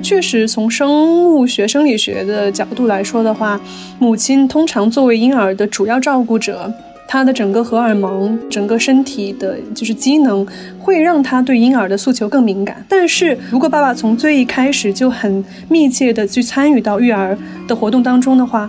[0.00, 3.60] 确实从生物学、生理学的角度来说的话，
[3.98, 6.72] 母亲通常作为婴儿的主要照顾者。
[7.08, 10.44] 她的整个荷尔蒙、整个身体的就是机能，
[10.76, 12.84] 会让她对婴儿的诉求更敏感。
[12.88, 17.38] 但是如果爸爸从最一开始就很密切的去参与到育儿
[17.68, 18.68] 的活动当中的话，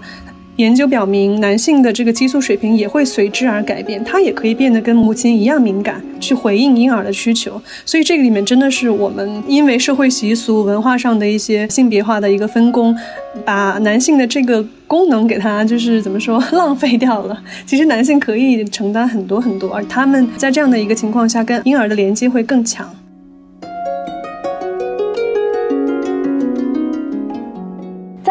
[0.57, 7.61] 研究表明，男性的这个激素水平也会随之而改变，他也可以变得跟母亲一样敏感，去回应婴儿的需求。
[7.85, 12.95] 所以这个里面真的是我们因为社会习俗、文化上的一些性别化的一个分工，
[13.45, 17.39] 把男性的这个功能给他就是怎么说浪费掉了。
[17.67, 22.89] 其实男性可以承担很多很多，而他们在这样的一个情况下，跟婴儿的连接会更强。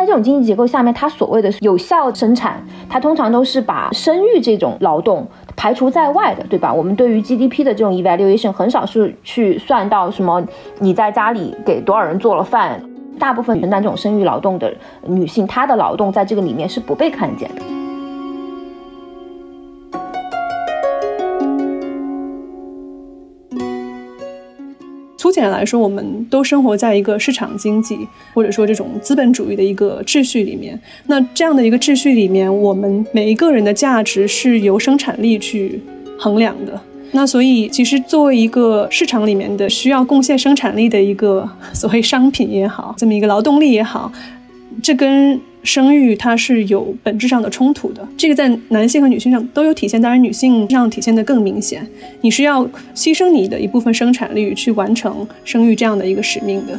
[0.07, 6.73] 这种经济结构下面，它所谓的有效生产，它通常都是把生育这种劳动排除在外的，对吧？
[6.73, 10.43] 我们对于 GDP 的这种 evaluation 很少是去算到什么
[10.79, 12.81] 你在家里给多少人做了饭，
[13.19, 14.73] 大部分承担这种生育劳动的
[15.07, 17.63] 女性，她的劳动在这个里面是不被看见的。
[25.17, 27.99] 粗浅来说，我们都生活在一个市场经济
[28.35, 30.79] 或者说这种资本主义的一个秩序里面。
[31.07, 35.81] 那这样的一个秩序里面，我们每一个人的价值是由生产力去
[36.19, 36.81] 衡量的。
[37.13, 44.13] 那所以，其实作为一个市场里面的需要贡献生产力的一个 所谓商品也好，这么一个劳动力也好，
[44.83, 51.85] 这跟生育它是有本质上的冲突的，这个在男性和女性上都有体现，当然女性上体现的更明显。
[52.21, 52.65] 你是要
[52.95, 56.79] 牺牲你的一部分生产力去完成生育这样的一个使命的。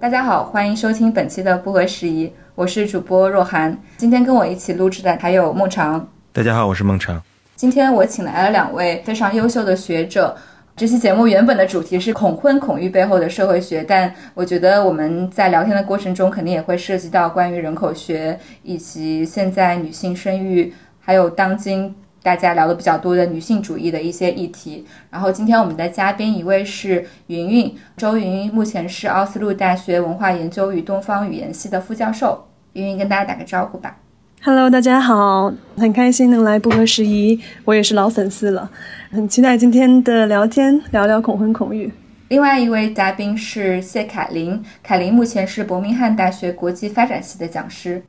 [0.00, 3.78] 大家好，欢迎收听本期的不合时宜，我是主播若涵。
[3.98, 6.08] 今天跟我一起录制的还有孟尝。
[6.32, 7.22] 大家好，我是孟尝。
[7.54, 10.34] 今天我请来了两位非常优秀的学者。
[10.74, 24.86] 这期节目原本的主题是恐婚恐育背后的社会学，但我觉得我们在聊天的过程中肯定也会涉及到关于人口学以及现在女性生育，还有当今大家聊的比较多的女性主义的一些议题。
[25.10, 32.46] 然后今天我们的嘉宾一位是云云，周云云目前是奥斯陆大学文化研究与东方语言系的副教授。
[32.72, 33.98] 云云跟大家打个招呼吧。
[34.44, 38.68] Hello，大家好，很开心能来不合时宜，我也是老粉丝了，
[39.12, 41.92] 很期待今天的聊天，聊聊恐婚恐育。
[42.26, 48.02] 另外一位嘉宾是谢凯琳，凯琳目前是伯明翰大学国际发展系的讲师。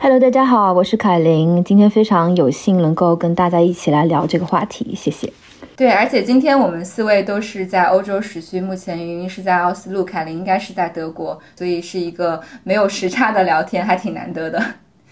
[0.00, 5.32] Hello，大家好，我是凯琳，今天非常有幸能够跟大家一起来聊这个话题，谢谢。
[5.74, 14.64] 对，而且今天我们四位都是在欧洲时区，目前云云是在奥斯陆，凯琳应该是在德国，所以是一个没有时差的聊天，还挺难得的。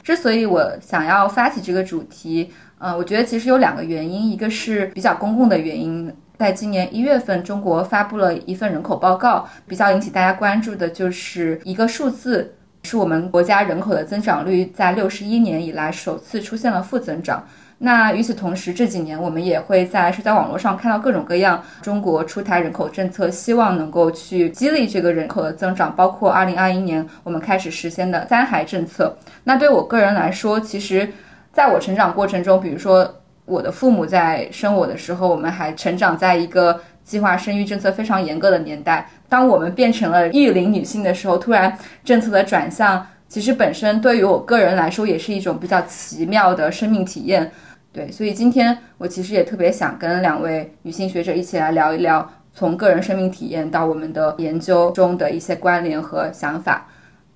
[0.08, 12.54] 之所以我想要发起这个主题，嗯，我觉得其实有两个原因，一个是比较公共的原因，在今年一月份，中国发布了一份人口报告，比较引起大家关注的就是一个数字，
[12.84, 17.47] 是我们国家人口的增长率在六十一年以来首次出现了负增长。
[17.81, 29.16] 那与此同时，这几年我们也会在社交网络上看到各种各样中国出台人口政策，希望能够去激励这个人口的增长，包括二零二一年我们开始实现的三孩政策。
[29.44, 31.09] 那对我个人来说，其实
[31.53, 33.09] 在我成长过程中，比如说
[33.44, 39.09] 我的父母在生我的时候，我们还成长在一个计划生育政策非常严格的年代。
[39.28, 47.49] 当我们变成了育龄女性的时候，突然政策的转向，其实本身对于我个人来说也是一种比较奇妙的生命体验。
[47.93, 56.87] 对，所以今天我其实也特别想跟两位女性学者一起来聊一聊，从个人生命体验到我们的研究中的一些关联和想法。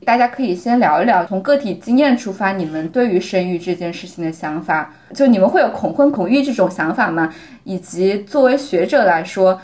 [0.04, 7.32] 大家可以先聊一聊，从个体经验出发，你们对于生育这件事情的想法，就你们会有恐婚恐育这种想法吗？
[7.64, 9.60] 以及作为学者来说。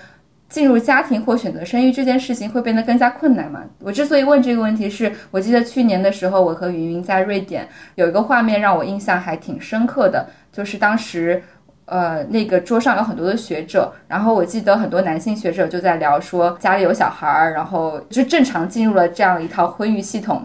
[0.48, 3.62] 进入家庭或选择生育这件事情会变得更加困难吗？
[3.80, 11.42] 我之所以问这个问题，是我记得去年的时候，我和云云在瑞典有一个画面让我印象还挺深刻的，就是当时，
[11.84, 20.42] 呃，那个桌上有很多的学者，然后我记得很多男性学者就在聊说家里有小孩儿，然后就正常进入了这样一套婚育系统。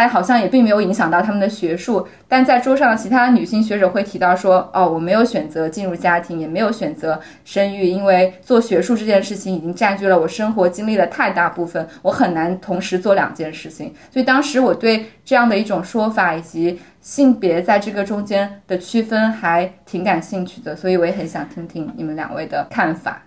[0.00, 2.08] 但好像也并没有影响到他们的学术。
[2.26, 23.20] 但在桌上其他女性学者会提到说：“哦，我没有选择进入家庭，也没有选择生育，因为做学术这件事情已经占据了我生活经历的太大部分，我很难同时做两件事情。”所以当时我对这样的一种说法以及性别在这个中间的区分还挺感兴趣的，所以我也很想听听你们两位的看法。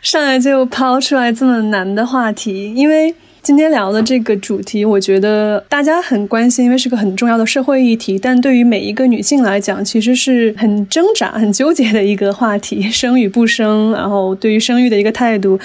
[0.00, 3.12] 上来就抛出来这么难的话题，因为。
[3.42, 8.16] 今天聊的这个主题，我觉得大家很关心，因为是个很重要的社会议题。
[8.16, 15.58] 但对于每一个女性来讲，其实是很挣扎、很纠结的一个话题：生与不生，然后对于生育的一个态度。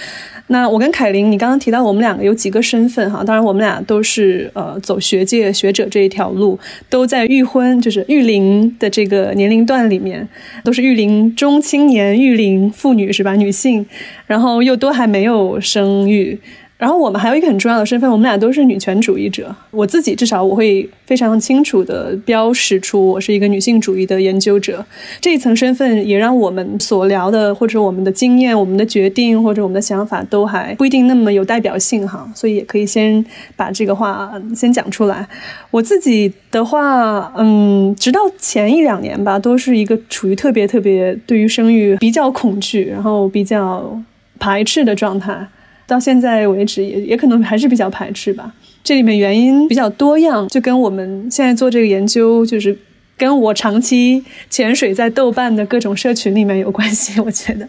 [0.47, 3.23] 那我跟凯琳，你刚刚提到我们两个有几个身份哈？
[3.23, 6.57] 当然，我们俩都是呃走学界学者这一条路，
[6.89, 10.27] 都在育婚，就是育龄的这个年龄段里面，
[10.63, 13.35] 都是育龄中青年、育龄妇女是吧？
[13.35, 13.85] 女性，
[14.25, 16.39] 然后又都还没有生育。
[16.77, 19.53] 然后我们还有一个很重要的身份，我们俩都是女权主义者。
[19.71, 24.85] 我自己至少我会非常清楚的标识出我是一个女性主义的研究者。
[25.19, 32.31] 这一层身份也让我们所聊的或者我们的经验、我们的决定或者我们的想法都还不一定那么有代表性哈。
[32.35, 33.25] 所以也可以先
[33.55, 35.27] 把这个话先讲出来。
[35.71, 43.99] 我自己的话，嗯，直到前一两年吧，都是一个处于特别特别对于生育比较恐惧，然后比较
[44.37, 45.47] 排斥的状态。
[45.87, 48.53] 到现在为止，也也可能还是比较排斥吧。
[48.83, 52.77] 这里面原因比较多样，就跟我们现在做这个研究，就是
[53.17, 57.19] 跟我长期潜水在豆瓣的各种社群里面有关系。
[57.21, 57.67] 我觉得，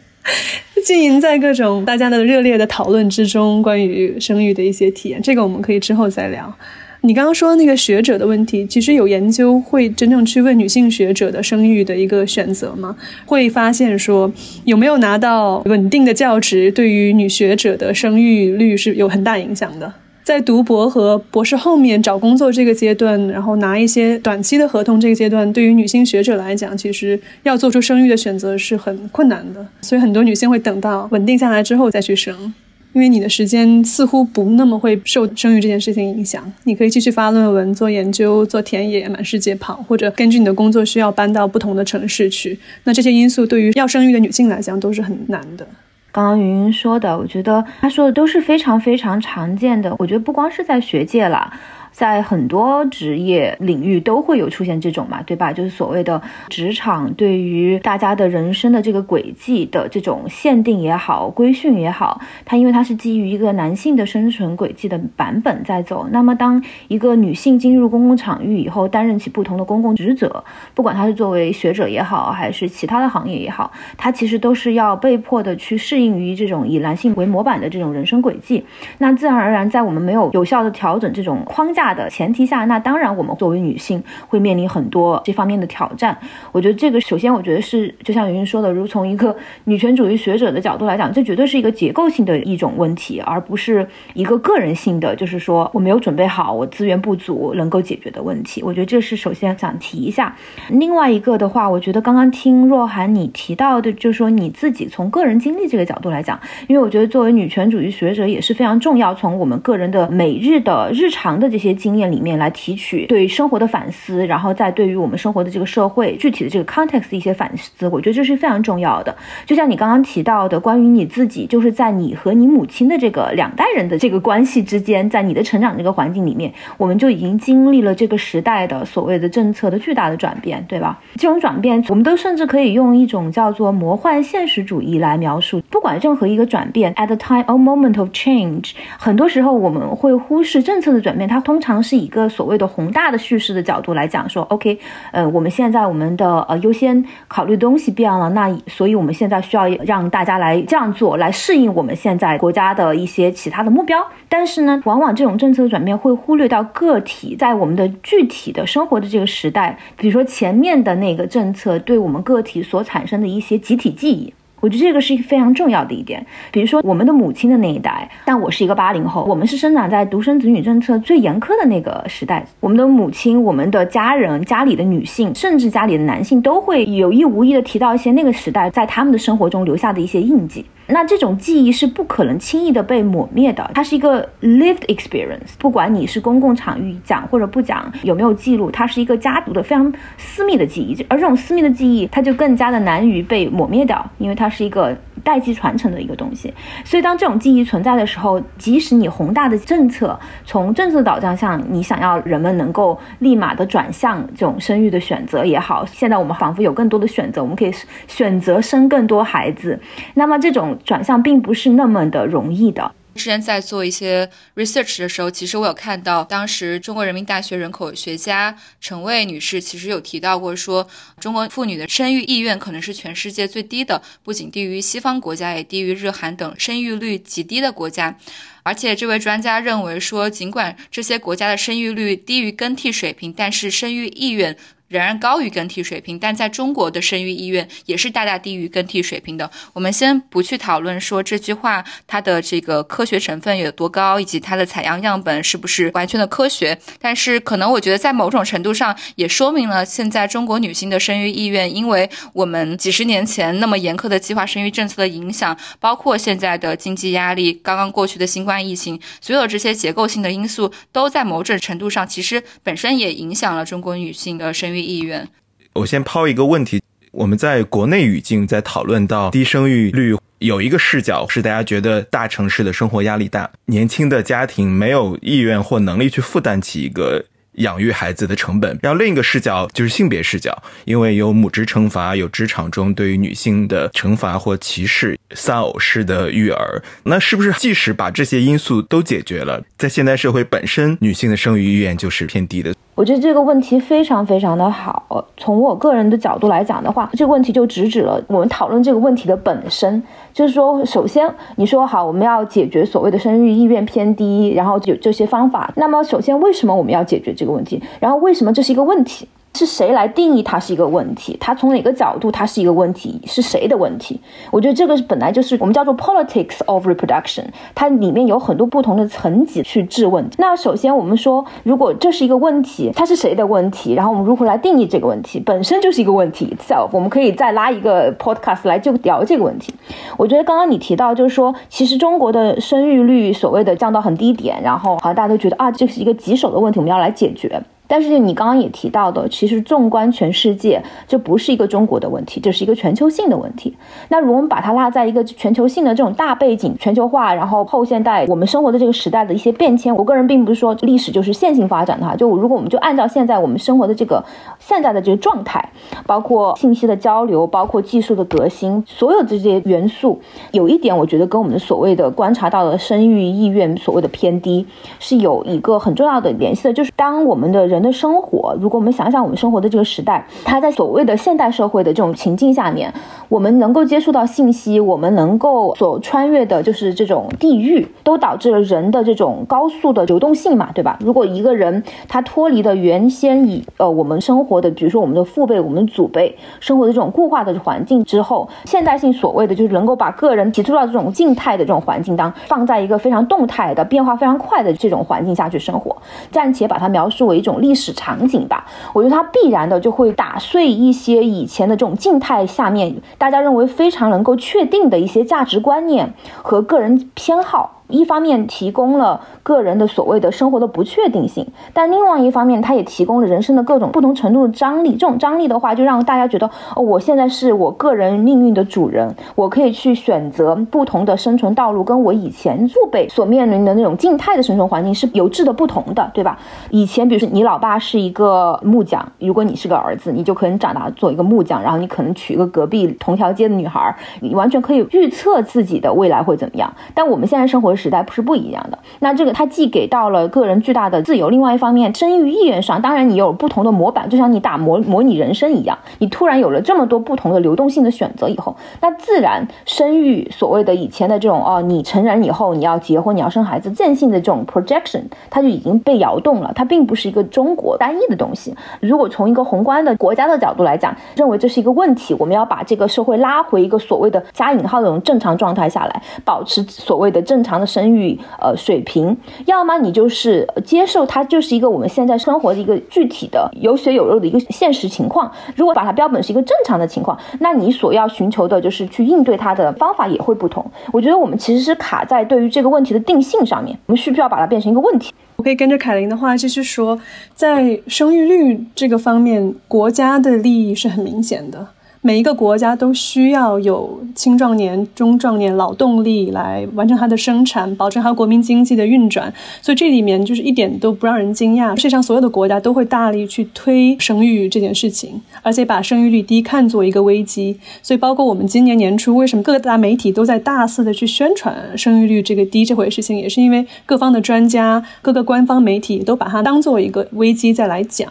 [0.84, 6.52] 经营在各种大家的热烈的讨论之中，关于生育的一些体验，这个我们可以之后再聊。
[7.02, 12.96] 你刚刚说那个学者的问题，其实有研究会真正去问女性学者的生育的一个选择吗？
[13.24, 14.32] 会发现说
[14.64, 19.94] 有没有拿到稳定的教职，对于女学者的生育率是有很大影响的。
[20.24, 29.66] 在读博和博士后面找工作这个阶段，然后拿一些短期的合同这个阶段，对于女性学者来讲，其实要做出生育的选择是很困难的。
[29.80, 32.52] 所以很多女性会等到稳定下来之后再去生。
[32.92, 42.58] 因为你的时间似乎不那么会受生育这件事情影响，你可以继续发论文、做研究、做田野、满世界跑，或者根据你的工作需要搬到不同的城市去。
[42.84, 45.66] 那这些因素对于要生育的女性来讲都是很难的。
[46.10, 49.94] 刚刚云云说的，我觉得她说的都是非常非常常见的。
[49.98, 51.52] 我觉得不光是在学界了。
[51.90, 55.52] 在很多职业领域都会有出现这种嘛，对吧？
[55.52, 66.06] 就是所谓的职场对于大家的人生的这个轨迹的这种限定也好，规训也好，它因为它是基于一个男性的生存轨迹的版本在走。
[66.12, 70.44] 那么当一个女性进入公共场域以后，担任起不同的公共职责，
[70.74, 78.64] 不管她是作为学者也好，还是其他的行业也好，她其实都是要被迫的去适应于这种以男性为模板的这种人生轨迹。
[78.98, 81.77] 那自然而然，在我们没有有效的调整这种框架。
[81.78, 86.18] 下的前提下，那当然我们作为女性会面临很多这方面的挑战。
[86.50, 98.60] 我觉得这个首先，我觉得是就像云云说的，如从一个女权主义学者的角度来讲，这绝对是一个结构性的一种问题，而不是一个个人性的，就是说我没有准备好，我资源不足能够解决的问题。
[98.64, 100.34] 我觉得这是首先想提一下。
[100.70, 111.67] 另外一个的话，我觉得刚刚听若涵你提到的，就是说你自己从个人经历这个角度来讲，因为我觉得作为女权主义学者也是非常重要，从我们个人的每日的日常的这些。
[111.74, 119.14] 经验里面来提取对生活的反思，然后再对于我们生活的这个社会具体的这个 context 一些反思，我觉得这是非常重要的。
[119.46, 130.98] 就像你刚刚提到的，关于你自己，就是在你和你母亲的这个两代人的这个关系之间，在你的成长这个环境里面，我们就已经经历了这个时代的所谓的政策的巨大的转变，对吧？
[131.16, 135.60] 这种转变，我们都甚至可以用一种叫做魔幻现实主义来描述。
[135.70, 141.82] 不管任何一个转变，at the time or moment of change，很多时候我们会忽视政策的转变，它通通常。
[141.82, 144.78] 是以一个所谓的宏大的叙事的角度来讲，说 OK，
[145.10, 154.06] 呃，我们现在我们的呃优先考虑东西变了，那所以我们现在需要让大家来这样做，来适应我们现在国家的一些其他的目标。
[154.28, 164.34] 但是呢，往往这种政策的转变会忽略到个体在我们的具体的生活的这个时代，比如说前面的那个政策对我们个体所产生的一些集体记忆。
[164.60, 166.24] 我觉得这个是一个非常重要的一点。
[166.50, 172.44] 比如说，我们的母亲的那一代，但我是一个八零后，我们是生长在独生子女政策最严苛的那个时代。
[172.60, 180.64] 我们的母亲、我们的家人、家里的女性，甚至家里的男性，都会有意无意的提到一些那个时代在他们的生活中留下的一些印记。
[180.90, 185.52] 那这种记忆是不可能轻易的被抹灭的，它是一个 lived experience。
[185.58, 191.04] 不管你是公共场域讲或者不讲，有没有记录，它是一个家族的非常私密的记忆。
[191.06, 196.52] 而这种私密的记忆，它就更加的难于被抹灭掉，因为它是一个代际传承的一个东西。
[196.84, 207.72] 所以当这种记忆存在的时候，即使你宏大的政策从政策导向上，你想要人们能够立马的转向这种生育的选择也好，现在我们仿佛有更多的选择，我们可以
[208.06, 209.78] 选择生更多孩子。
[210.14, 212.92] 那么这种转向并不是那么的容易的。
[213.18, 228.16] 之前在做一些 research 的时候，其实我有看到，当时中国人民大学人口学家陈卫女士其实有提到过，说中国妇女的生育意愿可能是全世界最低的，不仅低于西方国家，也低于日韩等生育率极低的国家。
[228.62, 234.56] 而且这位专家认为说，尽管这些国家的生育率低于更替水平，但是生育意愿。
[234.88, 239.50] 仍然高于更替水平，但在中国的生育意愿也是大大低于更替水平的。
[239.74, 246.78] 我们先不去讨论说这句话它的这个科学成分有多高，以及它的采样样本是不是完全的科学。
[246.98, 264.77] 但是可能我觉得在某种程度上也说明了现在中国女性的生育意愿，因为我们几十年前那么严苛的计划生育政策的影响，包括现在的经济压力，刚刚过去的新冠疫情，所有这些结构性的因素都在某种程度上其实本身也影响了中国女性的生育。
[264.80, 265.28] 意愿，
[265.74, 266.82] 我先抛一个问题：
[267.12, 277.24] 我们在国内语境在讨论到低生育率，有一个视角是大家觉得大城市的生活压力大，年轻的家庭没有意愿或能力去负担起一个。
[277.58, 292.74] 养育孩子的成本，然后另一个视角就是性别视角，因为有母职惩罚，有职场中对于女性的惩罚或歧视，丧偶式的育儿，那是不是即使把这些因素都解决了，在现代社会本身，女性的生育意愿就是偏低的？
[292.94, 295.24] 我觉得这个问题非常非常的好。
[295.36, 300.02] 从我个人的角度来讲的话，这个问题就直指了我们讨论这个问题的本身。
[300.34, 305.72] 就是说，首先你说好我们要解决所谓的生育意愿偏低，然后有这些方法。
[305.76, 307.80] 那么，首先为什么我们要解决这个问题？
[308.00, 309.28] 然后为什么这是一个问题？
[309.54, 311.36] 是谁来定义它是一个问题？
[311.40, 313.20] 它从哪个角度它是一个问题？
[313.24, 314.20] 是谁的问题？
[314.52, 320.24] 我觉得这个是本来就是我们叫做 politics of reproduction，它里面有很多不同的层级去质问。
[320.38, 323.94] 那首先我们说，如果这是一个问题，它是谁的问题？
[323.94, 325.40] 然后我们如何来定义这个问题？
[325.40, 326.88] 本身就是一个问题 itself。
[326.92, 329.74] 我们可以再拉一个 podcast 来就聊这个问题。
[330.16, 337.60] 我觉得刚刚你提到就是说，其实中国的生育率所谓的降到很低点，然后好像大家都觉得啊，这是一个棘手的问题，我们要来解决。
[337.88, 343.74] 但是你刚刚也提到的，其实纵观全世界，这不是一个中国的问题，这是一个全球性的问题。
[344.10, 352.14] 那如果我们把它落在一个全球性的这种大背景，全球化，然后后现代我们生活的这个时代的一些变迁，我个人并不是说历史就是线性发展的哈。
[352.14, 354.22] 就如果我们就按照现在我们生活的这个
[354.58, 355.66] 现在的这个状态，
[356.04, 360.20] 包括信息的交流，包括技术的革新，所有这些元素，
[360.52, 364.66] 有一点我觉得跟我们的所谓的观察到的生育意愿所谓的偏低
[364.98, 367.77] 是有一个很重要的联系的，就是当我们的人。
[367.78, 372.92] 人的生活，如果我们想想我们生活的这个时代，它在所谓的现代社会的这种情境下面，
[373.28, 380.98] 我们能够接触到信息，我们能够所穿越的就是这种地域，都导致了人的这种高速的流动性嘛，对吧？
[381.00, 395.96] 如果一个人他脱离了原先以呃我们生活的，比如说我们的父辈、我们祖辈生活的这种固化的环境之后，现代性所谓的就是能够把个人提出到这种静态的这种环境当，放在一个非常动态的变化非常快的这种环境下去生活，
[396.32, 397.56] 暂且把它描述为一种。
[397.68, 407.77] 历史场景吧，我觉得它必然的就会打碎一些以前的这种静态下面大家认为非常能够确定的一些价值观念和个人偏好。
[407.88, 414.92] 一方面提供了个人的所谓的生活的不确定性，但另外一方面，它也提供了人生的各种不同程度的张力。
[414.92, 426.38] 这种张力的话，就让大家觉得，哦，我现在是我个人命运的主人，我可以去选择不同的生存道路，跟我以前父辈所面临的那种静态的生存环境是有质的不同的，对吧？
[426.70, 436.70] 以前，比如说你老爸是一个木匠，如果你是个儿子，你就可能长大做一个木匠，然后你可能娶一个隔壁同条街的女孩，你完全可以预测自己的未来会怎么样。
[436.92, 437.77] 但我们现在生活。
[437.78, 458.52] 时代不是不一样的，那这个它既给到了个人巨大的自由，另外一方面，生育意愿上，当然你有不同的模板，就像你打模模拟人生一样，你突然有了这么多不同的流动性的选择以后，那自然生育所谓的以前的这种哦，你成人以后你要结婚，你要生孩子，渐性的这种 projection，它就已经被摇动了，它并不是一个中国单一的东西。
[458.80, 467.67] 如果从一个宏观的国家的角度来讲，认为这是一个问题，我们要把这个社会拉回一个所谓的加引号的这种正常状态下来，保持所谓的正常的。
[467.68, 475.30] 生育呃水平，要么你就是接受它就是一个我们现在生活的一个具体的有血有肉的一个现实情况。
[475.54, 480.64] 如果把它标本是一个正常的情况，那你所要寻求的就是去应对它的方法也会不同。
[480.92, 485.12] 我觉得我们其实是卡在对于这个问题的定性上面，我们需不需要把它变成一个问题？
[485.36, 486.98] 我可以跟着凯琳的话继续说，
[487.34, 491.68] 在生育率这个方面，国家的利益是很明显的。
[492.00, 499.32] 每一个国家都需要有青壮年、中壮年劳动力来完成它的生产，保证它国民经济的运转。
[499.60, 501.74] 所以这里面就是一点都不让人惊讶。
[501.76, 507.58] 世界上所有的国家都会大力去推生育这件事情，而且把生育率低看作一个危机。
[507.82, 518.08] 所以包括我们今年年初，为什么各大媒体都在大肆的去宣传生育率这个低这回事情，也是因为各方的专家、各个官方媒体都把它当做一个危机再来讲。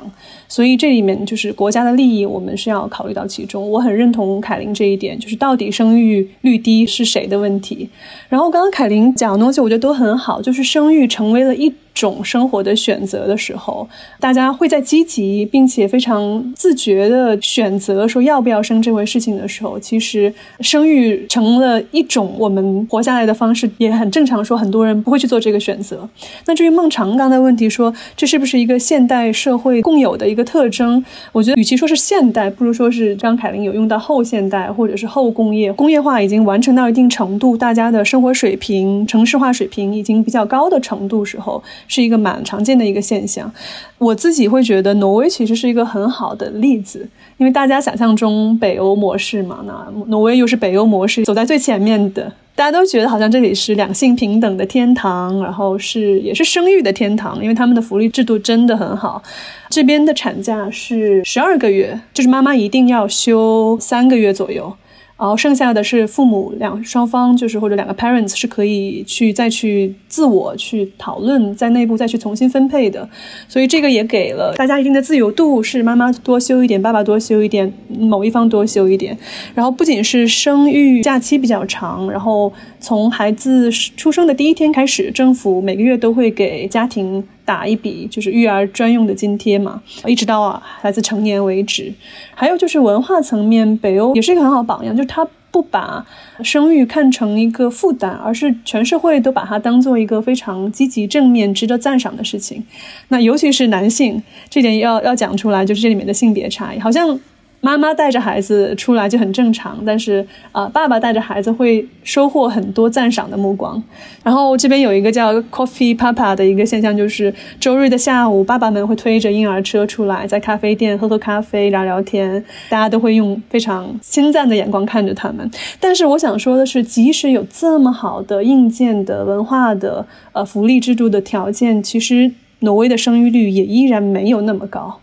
[0.49, 3.69] 所以这里面就是国家的利益，我们是要考虑到其中。
[3.76, 7.87] 我我很认同凯琳这一点，就是到底生育率低是谁的问题。
[8.27, 11.71] 然后刚刚凯琳讲的东西，我觉得都很好，就是生育成为了一。
[11.99, 13.87] 种生活的选择的时候，
[14.19, 24.37] 大家会在积极并且非常自觉的选择说要不要生这回事情的时候，其实生育成了一种我们活下来的方式，也很正常。
[24.47, 26.07] 说很多人不会去做这个选择。
[26.45, 31.03] 那至于孟长刚的问题，说这是不是一个现代社会共有的一个特征？
[31.31, 41.61] 我觉得与其说是现代，不如说是张凯琳有用到后现代或者是后工业，工业化已经完成到一定程度，大家的生活水平、城市化水平已经比较高的程度时候。
[41.87, 43.51] 是一个蛮常见的一个现象，
[43.97, 59.23] 我自己会觉得挪威其实是一个很好的例子，因为大家想象中北欧模式嘛，那挪威又是北欧模式走在最前面的，大家都觉得好像这里是两性平等的天堂，然后是也是生育的天堂，因为他们的福利制度真的很好，
[59.69, 64.73] 这边的产假是十二个月，就是妈妈一定要休三个月左右。
[65.17, 73.09] 然后剩下的是父母两双方，就是或者两个 parents 是可以去再去自我去讨论，在内部再去重新分配的，
[73.47, 79.17] 所以这个也给了大家一定的自由度，是妈妈多休一点，爸爸多休一点，某一方多休一点。
[79.55, 87.27] 然后不仅是生育假期比较长，然后从孩子出生的第一天开始，政府每个月都会给家庭。
[87.47, 91.93] 打一笔就是育儿专用的津贴嘛，一直到孩子成年为止。
[92.35, 96.05] 还有就是文化层面，北欧也是一个很好榜样，就是他不把
[96.43, 102.61] 生育看成一个负担，而是全社会都把它当做一个非常积极、正面、值得赞赏的事情。
[103.07, 107.17] 那尤其是男性，这点要要讲出来，就是这里面的性别差异，好像。
[107.59, 113.81] 妈妈带着孩子出来就很正常，但是啊，爸爸带着孩子会收获很多赞赏的目光。
[114.23, 125.49] 然后这边有一个叫 Coffee Papa 的一个现象，就是周日的下午，爸爸们会推着婴儿车出来，在咖啡店喝喝咖啡、聊聊天，大家都会用非常称赞的眼光看着他们。
[125.79, 134.99] 但是我想说的是，即使有这么好的硬件的文化的呃福利制度的条件，其实挪威的生育率也依然没有那么高。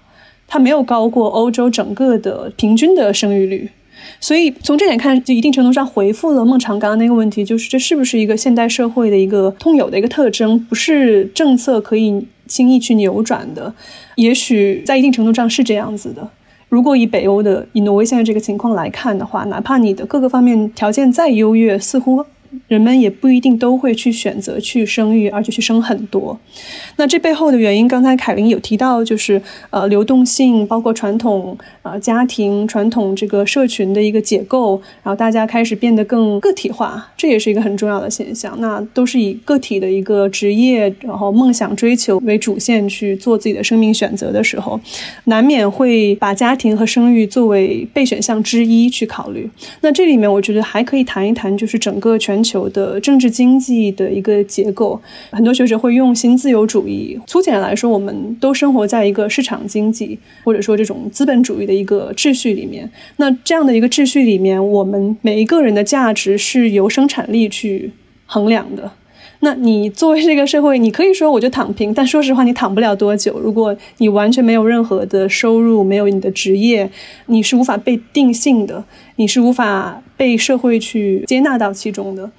[0.46, 3.68] 它没有高过欧洲整个的平均的生育率，
[4.20, 13.74] 所以从这点看，就一定程度上回复了孟尝刚刚那个问题，就是这是不是一个现代社会的一个通有的一个特征，不是政策可以轻易去扭转的。
[14.16, 16.28] 也许在一定程度上是这样子的。
[16.68, 22.24] 如果以北欧的以挪威现在这个情况来看的话，哪怕你的各个方面条件再优越，似乎。
[22.68, 26.38] 人们也不一定都会去选择去生育，而且去生很多。
[26.96, 29.40] 那这背后的原因，刚才凯琳有提到，就是
[29.70, 38.54] 呃流动性，包括传统呃家庭、传统这个社群的一个结构，然后大家开始变得更个体化，这也是一个很重要的现象。
[38.60, 44.78] 那都是以个体的一个职业，然后梦想追求为主线去做自己的生命选择的时候，
[45.24, 49.50] 难免会把家庭和生育作为备选项之一去考虑。
[49.80, 52.43] 那这里面我觉得还可以谈一谈，就是整个全。
[52.44, 55.00] 球的政治经济的一个结构，
[55.32, 57.18] 很多学者会用新自由主义。
[57.26, 62.88] 粗浅来说，我们都生活在一个市场经济或者说这种资本主义的一个秩序里面。
[63.16, 67.90] 那这样的一个秩序里面，我们每一个人的价值是由生产力去
[68.26, 68.92] 衡量的。
[69.44, 73.38] 那你作为这个社会，你可以说我就躺平，但说实话，你躺不了多久。
[73.38, 76.90] 如果你完全没有任何的收入，没有你的职业，
[77.26, 78.82] 你是无法被定性的，
[79.16, 82.30] 你是无法被社会去接纳到其中的。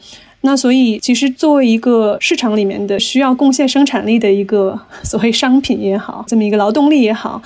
[0.42, 7.42] 那所以，其实作为一个市场里面的需要贡献生产力的一个所谓商品也好，这么一个劳动力也好，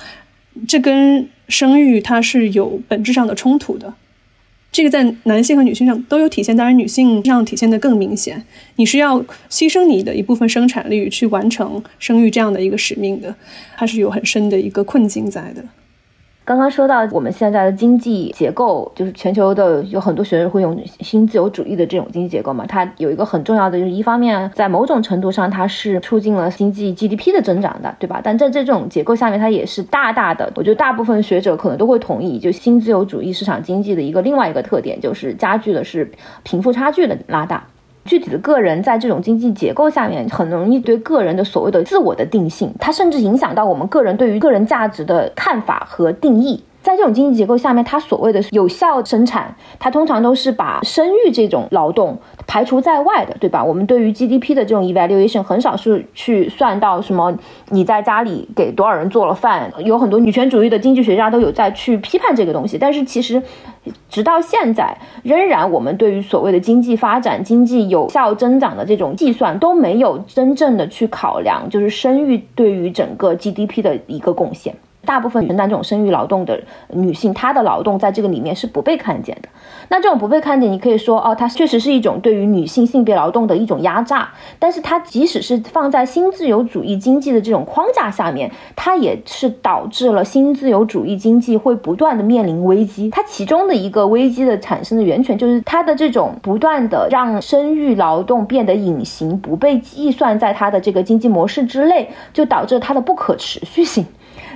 [0.66, 3.94] 这跟生育它是有本质上的冲突的。
[4.72, 8.42] 这个在男性和女性上都有体现，当然女性上体现的更明显。
[8.76, 13.34] 你是要牺牲你的一部分生产力去完成生育这样的一个使命的，
[13.76, 15.64] 它是有很深的一个困境在的。
[16.50, 28.20] 刚刚说到我们现在的经济结构，就是全球的有很多学生会用新自由主义的这种经济结构嘛，它有一个很重要的，就是一方面在某种程度上它是促进了经济 GDP 的增长的，对吧？
[28.20, 36.10] 但在这种结构下面，它也是大大的，我觉得大部分学者可能都会同意，就新自由主义市场经济的一个另外一个特点，就是加剧的是
[36.42, 37.64] 贫富差距的拉大。
[38.10, 46.60] 具体的个人在这种经济结构下面，很容易对个人的所谓的自我的定性，它甚至影响到我们个人对于个人价值的看法和定义。
[46.82, 53.62] 在这种经济结构下面，它所谓的有效生产，它通常都是把生育这种劳动排除在外的，对吧？
[53.62, 57.36] 我们对于 GDP 的这种 evaluation 很少是去算到什么
[57.68, 62.78] 你在家里给多少人做了饭，有很多女权主义的经济学家都有在去批判这个东西。
[62.78, 63.42] 但是其实，
[64.08, 74.74] 直到现在，仍然我们对于所谓的经济发展、经济有效增长的这种计算都没有真正的去考量，就是生育对于整个 GDP 的一个贡献。
[75.10, 79.48] 大部分承担这种生育劳动的女性，她的劳动在这个里面是不被看见的。
[79.88, 84.28] 那这种不被看见，你可以说哦，它确实是一种对于女性性别劳动的一种压榨。
[84.60, 93.10] 但是它即使是放在新自由主义经济的这种框架下面，它也是导致了新自由主义经济会不断的面临危机。
[93.10, 104.06] 它其中的一个危机的产生的源泉，就是它的这种不断的让生育劳动变得隐形，不被计算在它的这个经济模式之内，就导致它的不可持续性。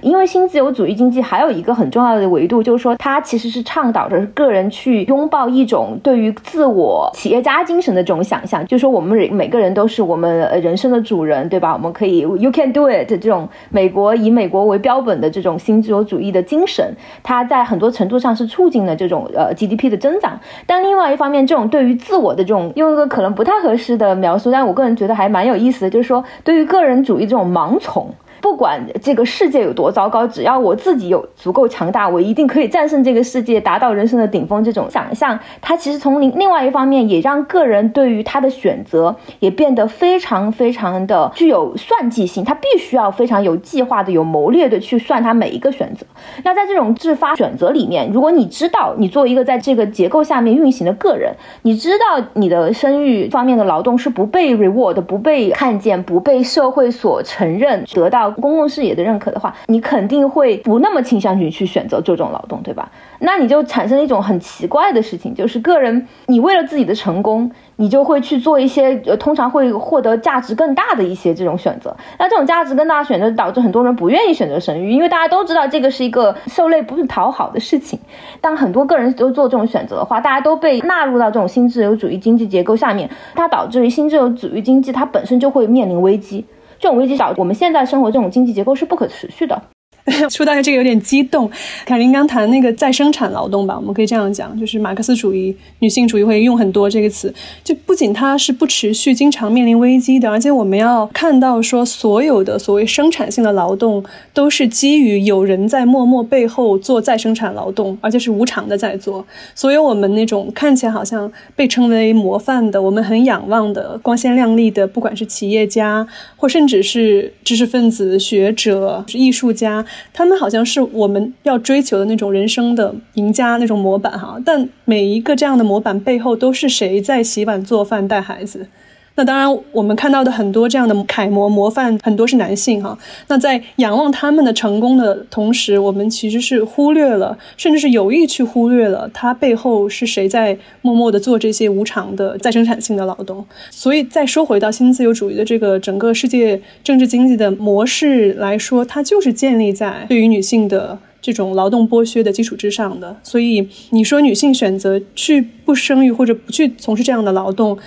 [0.05, 11.73] 因为新自由主义经济还有一个很重要的维度，就是说它其实是倡导着个人去拥抱一种对于自我企业家精神的这种想象，就是说我们每个人都是我们人生的主人，对吧？
[11.73, 20.38] 我们可以 you can do it 这种美国以美国为标本的这种新自由主义的精神，它在很多程度上是促进了这种呃 GDP 的增长。
[20.67, 28.07] 但另外一方面，这种对于自我的这种用一个可能不太合适的描述，但我个人觉得还蛮有意思的，就是说对于个人主义这种盲从。
[28.45, 34.63] 不管这个世界有多糟糕，只要我自己有足够强大，我一定可以战胜这个世界，达到人生的顶峰。
[34.63, 42.45] 这种想象，它其实从另另外一方面，也让个人对于他的选择也变得非常非常的具有算计性。
[42.45, 46.05] 他必须要非常有计划的、有谋略的去算他每一个选择。
[46.43, 58.34] 那在这种自发选择里面，如果你知道你作为一个在这个结构下面运行的个人，你知道你的生育方面的劳动是不被 reward、不被看见、不被社会所承认，得到。
[58.40, 62.90] 公共视野的认可的话，你肯定会不那么倾向于去选择这种劳动，对吧？
[63.20, 71.94] 那你就产生了一种很奇怪的事情，就是个人你为了自己的成功，你就会去做一些呃，通常会获得价值更大的一些这种选择。
[72.18, 77.99] 那这种价值更大的选择，导致很多人不愿意选择生育，因为大家都知道这个是一个受累不是讨好的事情。
[78.40, 86.44] 当很多个人都做这种选择的话，大家都被纳入到这种新自由主义经济结构下面，它导致于新自由主义经济它本身就会面临危机。
[86.79, 89.63] 这种危机导致我们现在生活这种经济结构是不可持续的。
[90.29, 91.51] 说到这个有点激动，
[91.87, 97.33] 凯琳刚谈那个再生产劳动吧，我们可以这样讲，就是马克思主义、女性主义会用很多这个词，
[97.64, 109.25] 就不仅它是不持续、经常面临危机的，而且我们要看到说，所有的所谓生产性的劳动都是基于有人在默默背后做再生产劳动，而且是无偿的在做。
[109.55, 119.83] 所有我们那种看起来好像被称为模范的、我们很仰望的、光鲜亮丽的，不管是企业家或甚至是知识分子、学者、是艺术家。
[120.13, 128.67] 他们好像是我们要追求的那种人生的赢家那种模板哈，但每一个这样的模板背后都是谁在洗碗做饭带孩子？
[129.16, 132.98] 那当然，我们看到的很多这样的楷模模范，很多是男性哈。
[133.29, 143.46] 那在仰望他们的成功的同时，我们其实是忽略了，甚至是有意去忽略了他背后是谁在默默的做这些无偿的再生产性的劳动。
[143.70, 153.16] 所以，再说回到新自由主义的这个整个世界政治经济的模式来说，它就是建立在对于女性的这种劳动剥削的基础之上的。
[153.22, 157.79] 所以，你说女性选择去不生育或者不去从事这样的劳动。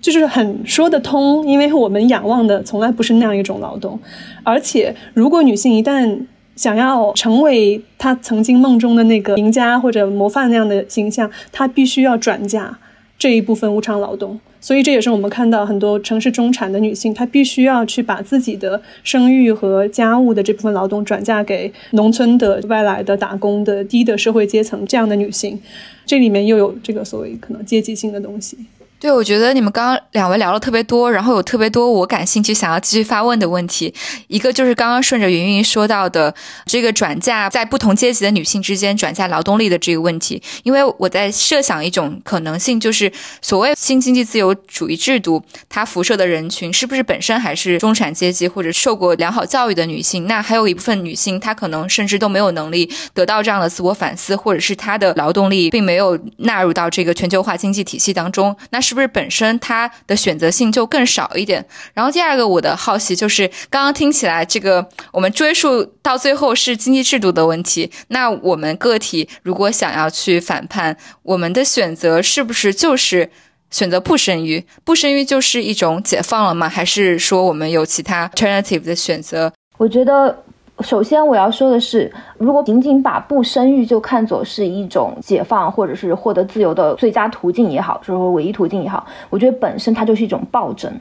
[0.00, 3.98] 就是很说得通，因为我们仰望的从来不是那样一种劳动，
[4.44, 6.20] 而且如果女性一旦
[6.54, 12.78] 想要成为她曾经梦中的那个赢家或者模范那样的形象，她必须要转嫁
[13.18, 14.38] 这一部分无偿劳动。
[14.60, 25.60] 所以这也是我们看到很多城市中产的女性，她必须要去把自己的生育和家务的这部分劳动转嫁给农村的外来的打工的低的社会阶层这样的女性。
[26.04, 28.58] 这里面又有这个所谓可能阶级性的东西。
[29.00, 33.94] 对，我觉得你们刚刚两位聊了特别多，然后有特别多我感兴趣想要继续发问的问题。
[34.26, 36.34] 一个就是刚刚顺着云云说到的
[36.66, 50.26] 这个转嫁在不同阶级的女性之间转嫁劳动力的这个问题，因为我在设想一种可能性，就是所谓新经济自由主义制度，它辐射的人群是不是本身还是中产阶级或者受过良好教育的女性？
[50.26, 58.56] 那还有一部分女性，她可能甚至都没有能力得到这样的自我反思，或者是她的劳动力并没有纳入到这个全球化经济体系当中。
[58.70, 61.62] 那是不是本身它的选择性就更少一点？
[61.92, 67.92] 然后第二个我的好奇就是，刚刚听起来这个我们追溯到最后是经济制度的问题。
[68.08, 73.30] 那我们个体如果想要去反叛，我们的选择是不是就是
[73.70, 74.64] 选择不生育？
[74.84, 76.66] 不生育就是一种解放了吗？
[76.66, 79.52] 还是说我们有其他 alternative 的选择？
[79.76, 80.44] 我觉得
[80.80, 90.92] 首先我要说的是，如果仅仅把不生育就看作是一种解放或者是获得自由的最佳途径也好，就是说唯一途径也好，我觉得本身它就是一种暴政。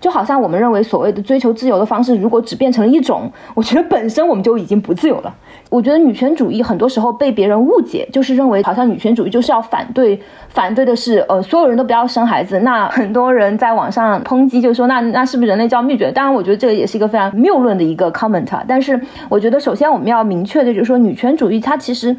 [0.00, 5.34] 就好像我们认为所谓的追求自由的方式，如果只变成了一种，我觉得本身我们就已经不自由了。
[5.68, 12.60] 我觉得女权主义很多时候被别人误解，就是认为好像女权主义就是要反对，反对的是呃所有人都不要生孩子。
[12.60, 16.12] 那很多人在网上抨击，就说那那是不是人类就要灭绝？
[16.12, 18.46] 当然，我觉得这个也是一个非常谬论的一个 comment。
[18.68, 22.16] 但是我觉得首先我们要明确的就是说，女权主义它其实。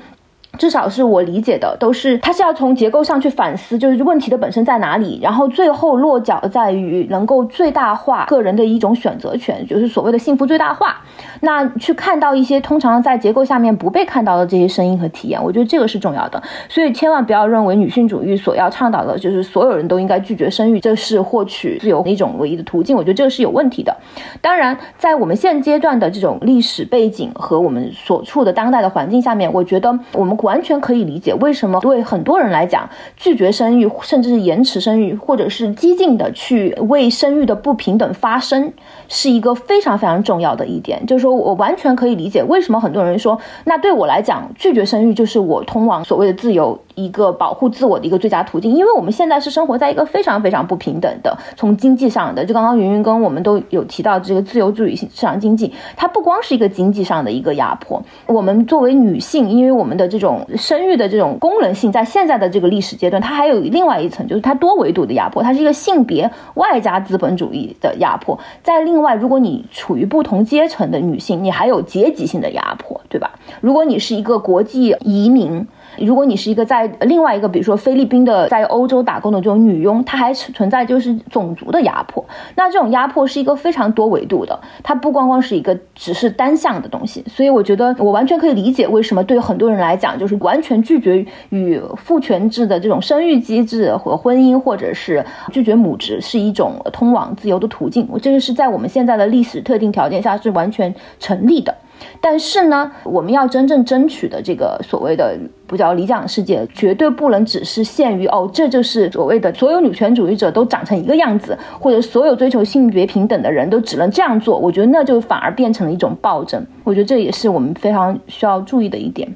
[0.58, 10.98] 至少是我理解的，都是它是要从结构上去反思，就是问题的本身在哪里，然后最后落脚在于能够最大化个人的一种选择权，就是所谓的幸福最大化。
[11.42, 16.42] 那去看到一些通常在结构下面不被看到的这些声音和体验，我觉得这个是重要的。
[16.70, 22.96] 所以千万不要认为女性主义所要倡导的就是所有人都应该拒绝生育，这是获取自由的一种唯一的途径。
[22.96, 23.96] 我觉得这个是有问题的。
[24.42, 30.38] 当然，在我们现阶段的这种历史背景和我们所处的当代的环境下面，我觉得我们。
[30.48, 38.72] 完全可以理解为什么对很多人来讲，拒绝生育，甚至是延迟生育，或者是激进的去为生育的不平等发声，
[39.10, 41.06] 是一个非常非常重要的一点。
[41.06, 46.80] 就是说我完全可以理解为什么很多人说，那对我来讲，拒绝生育就是我通往所谓的自由。
[46.98, 73.32] 一个保护自我的一个最佳途径，因为我们现在是生活在一个非常非常不平等的，从经济上的，就刚刚云云跟我们都有提到这个自由主义市场经济，它不光是一个经济上的一个压迫，我们作为女性，因为我们的这种生育的这种功能性，在现在的这个历史阶段，它还有另外一层，就是它多维度的压迫，它是一个性别外加资本主义的压迫，在另外，如果你处于不同阶层的女性，你还有阶级性的压迫，对吧？
[73.62, 75.68] 如果你是一个国际移民。
[76.00, 82.24] 如果你是一个在另外一个，比如说菲律宾的在欧洲打工的这种女佣，她还存在就是种族的压迫。
[82.56, 87.24] 那这种压迫是一个非常多维度的，它不光光是一个只是单向的东西。
[87.28, 98.08] 所以我觉得我完全可以理解为什么对很多人来讲，就是完全拒绝与父权制的这种生育机制和婚姻，或者是拒绝母职是一种通往自由的途径。
[98.22, 101.74] 这个是在我们现在的历史特定条件下是完全成立的。
[102.22, 114.58] 但是呢，我们要真正争取的这个所谓的不叫理想世界，绝对不能只是限于哦，这就是所谓的所有女权主义者都长成一个样子，或者所有追求性别平等的人都只能这样做。
[114.58, 116.66] 我觉得那就反而变成了一种暴政。
[116.84, 119.28] 我觉得这也是我们非常需要注意的一点。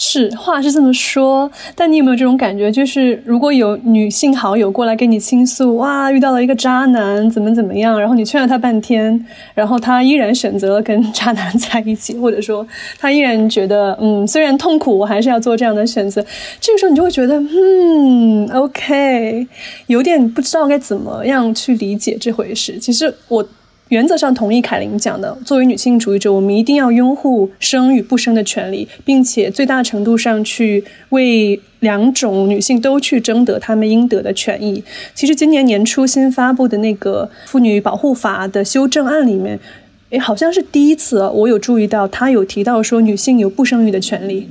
[0.00, 2.70] 是话是这么说，但你有没有这种感觉？
[2.70, 12.64] 就是如果有女性好友过来跟你倾诉，哇，遇到了一个渣男，怎么怎么样，然后你劝了他半天，然后他依然选择了跟渣男在一起，或者说
[12.96, 16.24] 他依然觉得，嗯，虽然痛苦，我还是要做这样的选择。
[16.60, 19.48] 这个时候你就会觉得，嗯，OK，
[19.88, 22.78] 有点不知道该怎么样去理解这回事。
[22.78, 23.44] 其实我。
[23.88, 34.84] 原则上同意凯琳讲的，作为女性主义者，我们一定要拥护生与不生的权利，并且最大程度上去为两种女性都去争得她们应得的权益。
[35.14, 39.58] 其实今年年初新发布的那个妇女保护法的修正案里面，
[40.10, 44.46] 诶，好像是第一次我有注意到，他有提到说女性有不生育的权利。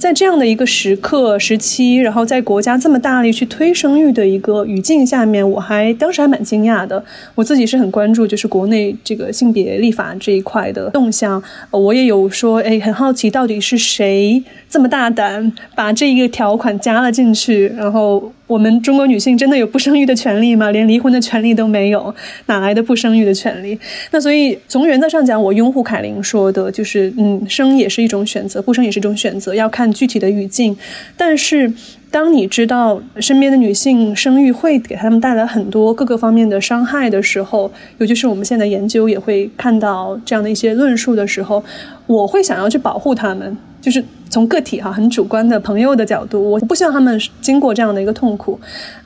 [0.00, 7.04] 在这样的一个时刻时期，然后在国家这么大力去推生育的一个语境下面，我还当时还蛮惊讶的。
[7.34, 11.40] 我自己是很关注，就是国内这个性别立法这一块的动向。
[11.70, 18.32] 我也有说，哎，很好奇到底是谁这么大胆把这一个条款加了进去，然后。
[18.50, 20.72] 我们中国女性真的有不生育的权利吗？
[20.72, 22.12] 连离婚的权利都没有，
[22.46, 23.78] 哪来的不生育的权利？
[24.10, 30.76] 那所以从原则上讲，我拥护凯琳说的，就是嗯，生也是一种选择，不生也是一种选择，要看具体的语境。
[31.16, 31.72] 但是
[32.10, 41.62] 当你知道身边的女性生育会给他们带来很多各个方面的伤害的时候，尤其是我们现在研究也会看到这样的一些论述的时候，
[42.06, 43.56] 我会想要去保护她们。
[43.80, 48.60] 就是从个体哈很主观的朋友的角度，我不希望他们经过这样的一个痛苦。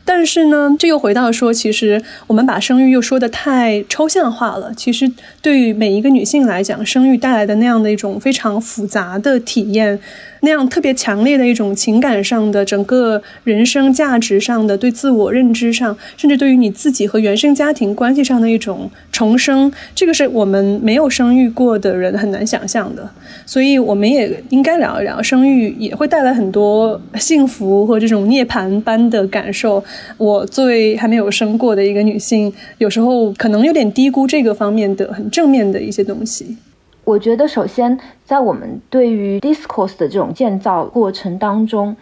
[0.04, 4.72] 但是呢，这又回到说，其实我们把生育又说的太抽象化了。
[4.76, 9.98] 其实对于每一个女性来讲，生育带来的那样的一种非常复杂的体验。
[10.40, 23.08] 那样特别强烈的一种情感上的、整个人生价值上的、对自我认知上，甚至对于你自己和原生家庭关系上的一种重生，这个是我们没有生育过的人很难想象的。
[23.46, 29.82] 所以，我们也应该聊一聊，生育也会带来很多幸福和这种涅槃般的感受。
[30.16, 36.56] 我作为还没有生过的一个女性，有时候可能有点低估这个方面的很正面的一些东西。
[37.04, 41.94] 我觉得，首先在我们对于 discourse 的这种建造过程当中，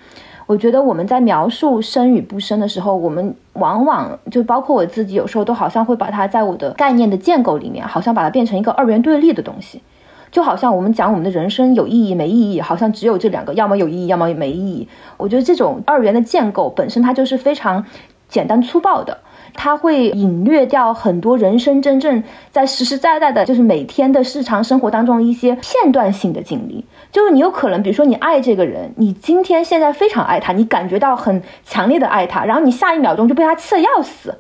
[0.47, 9.81] 我觉得我们在描述生与不生的时候，我们往往就包括我自己，有时候都好像会把它在我的概念的建构里面，好像把它变成一个二元对立的东西。
[10.33, 14.89] 就好像我们讲我们的人生有意义没意义，好像只有这两个，要么有意义，要么没意义。
[15.19, 17.85] 我觉得这种二元的建构本身它就是非常
[18.29, 19.19] 简单粗暴的。
[19.55, 26.87] 它会隐略掉很多人生真正在实实在在的，就是每天的日常生活当中一些片段性的经历。
[27.11, 34.35] 就是你有可能，比如说你爱这个人，你今天现在非常爱他，你感觉到很强烈的爱他，然后你下一秒钟就被他气得要死。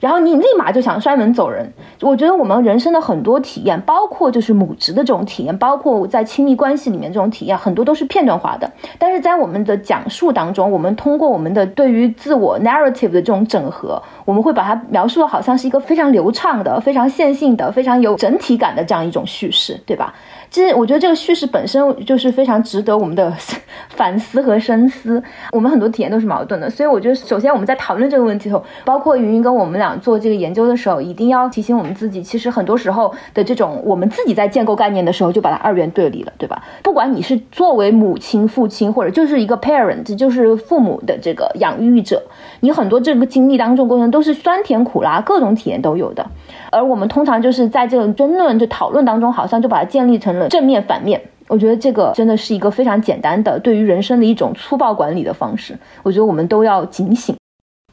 [0.00, 1.72] 然后你立马就想摔门走人。
[2.00, 8.68] 我觉得我们人生的很多体验，包括就是母职的这种体验，包括在亲密关系里面这种体验，很多都是片段化的。
[8.98, 20.14] 但是在我们的讲述当中，我们通过我们的对于自我 narrative 的这种整合，我们会把它描述的好像是一个非常流畅的、非常线性的、非常有整体感的这样一种叙事，对吧？
[20.50, 23.32] 其实我觉得这个叙事本身就是非常值得我们的
[23.90, 25.22] 反思和深思。
[25.52, 36.60] 我们很多体验都是矛盾的，所以我觉得首先我们在讨论这个问题的时候，包括云云跟我们俩做这个研究的时候，一定要提醒我们自己，其实很多时候的这种我们自己在建构概念的时候，就把它二元对立了，对吧？
[36.82, 42.20] 不管你是作为母亲、父亲，或者就是一个 parent，就是父母的这个养育者，
[42.58, 46.26] 你很多这个经历当中过程都是酸甜苦辣，各种体验都有的。
[46.70, 51.20] 而我们通常就是在这种争论、就讨论当中，好像就把它建立成了正面、反面。
[51.48, 55.76] 我觉得这个真的是一个非常简单的对于人生的一种粗暴管理的方式。
[56.02, 57.34] 我觉得我们都要警醒。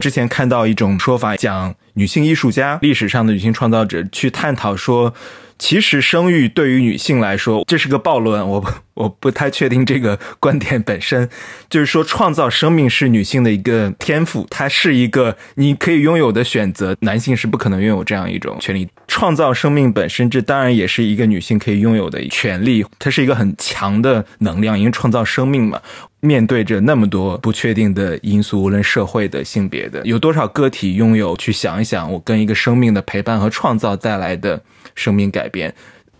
[0.00, 5.12] 之前看到一种说法，讲女性艺术家、历史上的女性创造者去探讨说。
[5.60, 8.48] 其实生育对于女性来说，这是个暴论。
[8.48, 8.64] 我
[8.98, 11.28] 我不太确定这个观点本身，
[11.70, 18.88] 就是说创造生命是女性的一个天赋，它是一个你可以拥有的选择，男性是不可能拥有这样一种权利。
[19.06, 25.80] 创造生命本身，这当然也是一个女性可以拥有的权利，它是一个很强的能量，因为创造生命嘛。
[26.20, 31.36] 面对着那么多不确定的因素，无论社会的、性别的，有多少个体拥有？
[31.36, 34.60] 去想一想，我跟一个生命的陪伴和创造带来的
[34.96, 35.72] 生命改变。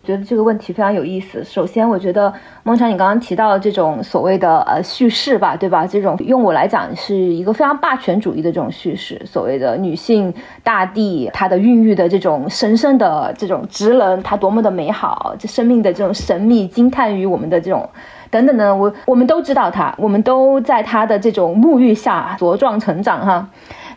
[0.08, 1.44] 觉得这个问题非常有意思。
[1.44, 5.86] 首先，我觉得孟尝，你刚刚提到这种所谓的呃叙事吧，对吧？
[5.86, 9.20] 这种用我来讲是一个非常霸权主义的这种叙事。
[9.26, 10.32] 所谓的女性、
[10.64, 17.86] 大地，它的孕育的这种神圣的这种职能，它多么的美好，这生命的这种神秘，惊叹于我们的这种。
[18.30, 23.46] 等等呢，我我们都知道他，我们都在他的这种沐浴下茁壮成长哈，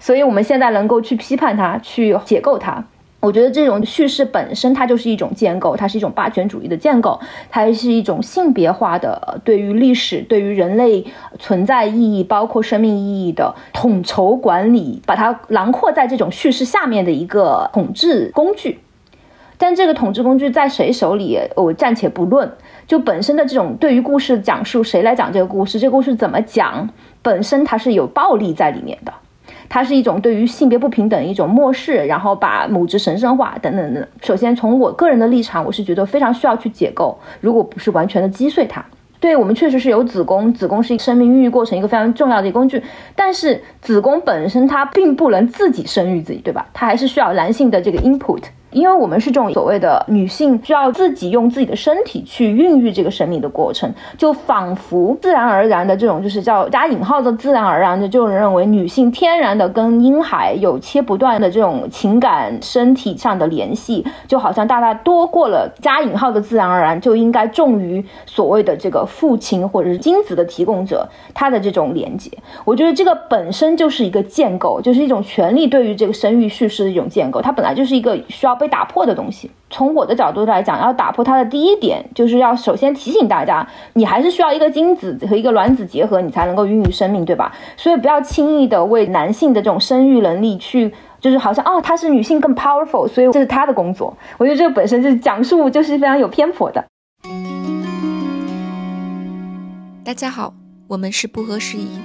[0.02, 2.84] 所以我们现在能够去批判他，去解构他。
[3.22, 11.06] 我觉得这种叙事本身它就是一种建构，它是一种霸权主义的建构，它是一种性别化的对于历史、对于人类
[11.38, 18.80] 存在意义、包括生命意义的统筹管理，把它囊括在这种叙事下面的一个统治工具。
[19.60, 22.52] 但这个统治工具在谁手里，我暂且不论。
[22.88, 26.90] 就本身的这种对于故事讲述，谁来讲这个故事，这个故事怎么讲，
[27.22, 29.14] 本身它是有暴力在里面的，
[29.74, 34.06] 它是一种对于性别不平等一种漠视，然后把母职神圣化等等等。
[34.22, 38.84] 首先从我个人的立场，我是觉得非常需要去解构，如果不是完全的击碎它。
[39.22, 42.84] 对我们确实是有子宫，子宫是生命孕育过程一个非常重要的一个工具，
[43.16, 46.66] 但是子宫本身它并不能自己生育自己，对吧？
[46.74, 48.44] 它还是需要男性的这个 input。
[48.72, 72.32] 因为我们是这种所谓的女性需要自己用自己的身体去孕育这个生命的过程，就仿佛自然而然的这种就是叫加引号的自然而然的，就认为女性天然的跟婴孩有切不断的这种情感身体上的联系，就好像大大多过了加引号的自然而然就应该重于所谓的这个父亲或者是精子的提供者他的这种连接。
[72.64, 78.61] 我觉得这个本身就是一个建构，就是一种权利对于这个生育叙事的一种建构，它本来就是一个需要。
[78.62, 87.52] 被打破的东西，从我的角度来讲，要打破它的第一点，就是要首先提醒大家，你还是需要一个精子和一个卵子结合，你才能够孕育生命，对吧？
[87.76, 94.15] 所以不要轻易的为男性的这种生育能力去，就是好像哦，她是女性更 powerful，所以这是她的工作。
[94.38, 96.86] 我觉得这个本身就是讲述就是非常有偏颇的。
[100.06, 100.54] 大家好，
[100.88, 102.00] 我们是不合时宜。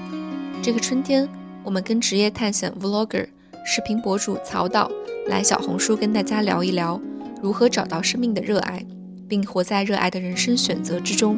[0.62, 1.28] 这个春天，
[1.62, 3.26] 我们跟职业探险 vlogger
[3.62, 4.90] 视频博主曹导。
[5.28, 7.00] 来小红书跟大家聊一聊
[7.42, 8.84] 如何找到生命的热爱，
[9.28, 11.36] 并活在热爱的人生选择之中。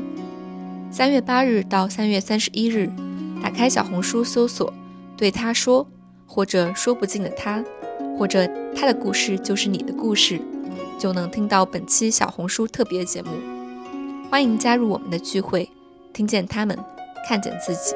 [0.91, 2.91] 三月八日到三月三十一日，
[3.43, 4.73] 打开小红书搜索
[5.17, 5.87] “对他说”
[6.27, 7.65] 或者“说不尽的他”，
[8.19, 8.47] 或者
[8.77, 10.39] “他的故事就是你的故事”，
[10.99, 13.31] 就能听到本期小红书特别节目。
[14.31, 15.69] 欢迎加入我们的聚会，
[16.13, 16.79] 听见他们，
[17.27, 17.95] 看见自己。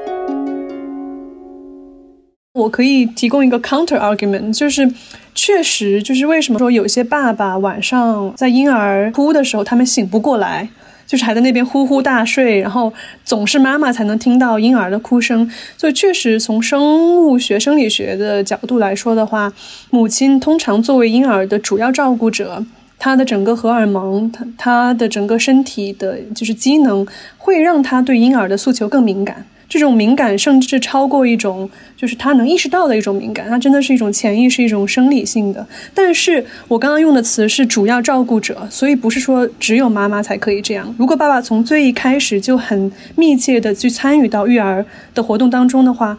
[2.55, 4.87] 我可以提供一个 counter argument，就是
[5.35, 10.69] 确实就是为什么说有些爸爸晚上在婴儿哭的时候，他们醒不过来，
[11.07, 12.93] 就是还在那边呼呼大睡，然后
[13.25, 15.51] 总是妈妈才能听到婴儿的哭声。
[15.77, 19.53] 所以确实从生物学、生理学的角度来说的话，
[19.91, 22.65] 母亲通常作为婴儿的主要照顾者。
[22.99, 27.05] 他的整个荷尔蒙，他他的整个身体的就是机能，
[27.37, 29.45] 会让他对婴儿的诉求更敏感。
[29.73, 31.67] 这种敏感甚至超过一种，
[31.97, 35.67] 就是他能意识到的一种敏感，它真的是一种潜意识，一种生理性的。
[35.95, 40.95] 但是我刚刚用的词是主要照顾者，所以不是说只有妈妈才可以这样。
[40.99, 46.19] 如果爸爸从最一开始就很密切的去参与到育儿的活动当中的话。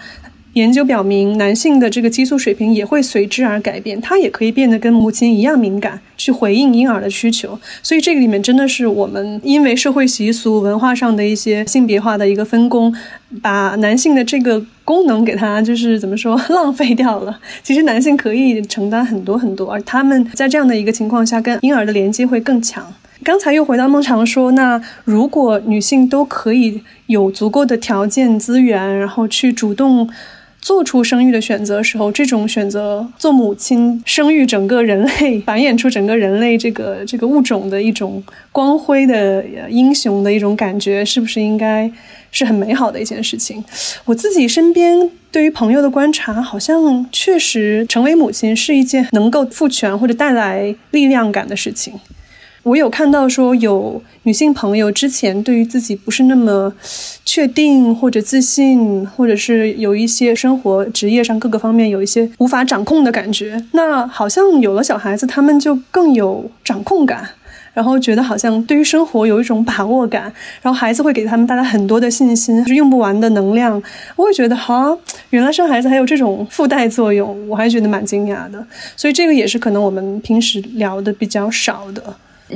[0.53, 7.59] 研究表明，男性的这个激素水平也会随之而改变，他也可以变得跟母亲一样敏感，去回应婴儿的需求。
[7.81, 12.93] 所以这个里面真的是我们因为社会习俗、文化上的一些性别化的一个分工，
[13.41, 17.39] 把男性的这个功能给他就是怎么说浪费掉了。
[17.63, 22.85] 其实男性可以承担很多很多，而他们在这样的一个情况下，跟婴儿的连接会更强。
[23.23, 30.07] 刚才又回到孟尝说，那如果女性都可以有足够的条件资源，然后去主动。
[30.63, 41.91] 做出生育的选择时候，这种选择做母亲、生育整个人类、繁衍出整个人类这个这个物种的一种光辉的英雄的一种感觉，是不是应该
[42.31, 43.61] 是很美好的一件事情？
[44.05, 51.93] 我自己身边对于朋友的观察，好像确实成为母亲是一件能够赋权或者带来力量感的事情。
[52.63, 56.73] 我有看到说，有女性朋友之前对于自己不是那么
[57.25, 63.61] 确定或者自信，或者是有一些生活、职业上各个方面有一些无法掌控的感觉。
[63.73, 67.27] 那好像有了小孩子，他们就更有掌控感，
[67.73, 73.73] 然后觉得好像对于生活有一种把握感，然后孩子会给他们带来很多的信心，就是用不完的能量。
[74.15, 74.97] 我会觉得，哈，
[75.31, 78.65] 原来生孩子还有这种附带作用，我还觉得蛮惊讶的。
[78.95, 82.01] 所以这个也是可能我们平时聊的比较少的。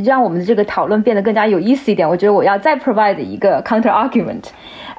[0.03, 4.43] 让我们的这个讨论变得更加有意思一点，我觉得我要再 provide 一个 counter argument，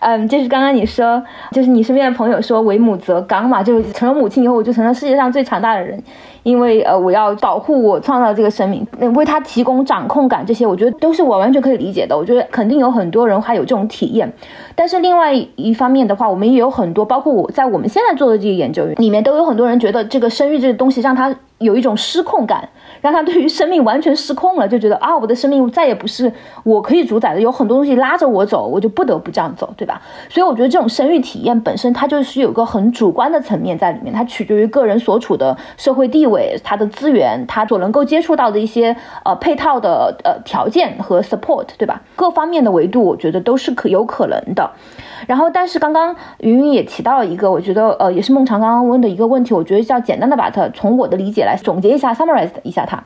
[0.01, 1.23] 嗯，就是刚刚你说，
[1.53, 6.03] 就是你身边的朋友说为母则刚嘛，就是成了母亲以后，我就成了世界上最强大的人，
[6.43, 12.17] 因为呃，我要保护我创造这个生命，为他提供掌控感，这些我觉得都是我完全可以理解的。
[12.17, 14.33] 我觉得肯定有很多人还有这种体验，
[14.75, 22.69] 但是另外一方面的话，我们也有很多，包括我在我们现在做的这个研究里面，都有很多人觉得这个生育这个东西让他有一种失控感。
[23.01, 26.33] 让他对于生命完全失控了，就觉得啊，我的生命再也不是
[26.65, 30.03] 我可以主宰的，有很多东西拉着我走，我就不得不这样走，对吧？
[30.29, 42.03] 所以我觉得这种生育体验本身，它就是有个很主观的层面在里面，它取决于个人所处的社会地位、他的资源、他所能够接触到的一些呃配套的呃条件和 support，对吧？
[42.17, 44.69] 各方面的维度，我觉得都是可有可能的。
[45.29, 53.03] 然后，但是刚刚云云也提到了一个，我觉得呃，也是孟尝刚刚问的一个问题，我觉得要简单的把它从我的理解来总结一下，summarize 一下它。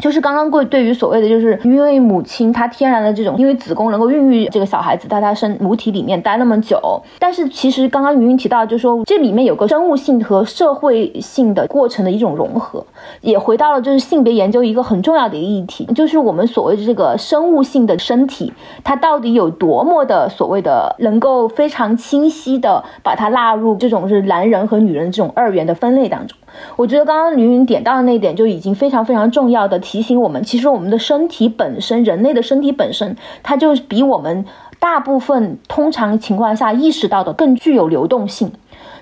[0.00, 7.00] 就是刚刚贵对于所谓的，就是因为母亲她天然的这种，因为子宫能够孕育这个小孩子，在她身母体里面待那么久。
[7.20, 12.84] 但是其实刚刚云云提到，就是说这里面有个生物性和社会性的过程的一种融合，
[13.20, 18.52] 也回到了就是性别研究一个很重要的一个议题，就是我们所谓的这个生物性的身体，
[18.82, 26.36] 它到底有多么的所谓的能够非常清晰的把它纳入这种是男人和女人这种二元的分类当中。
[26.76, 34.44] 我觉得刚刚云云点到的那一点就已经非常非常重要的提醒我们，其实我们的身体本身，人类的身体本身，它就比我们
[34.78, 38.52] 大部分通常情况下意识到的更具有流动性。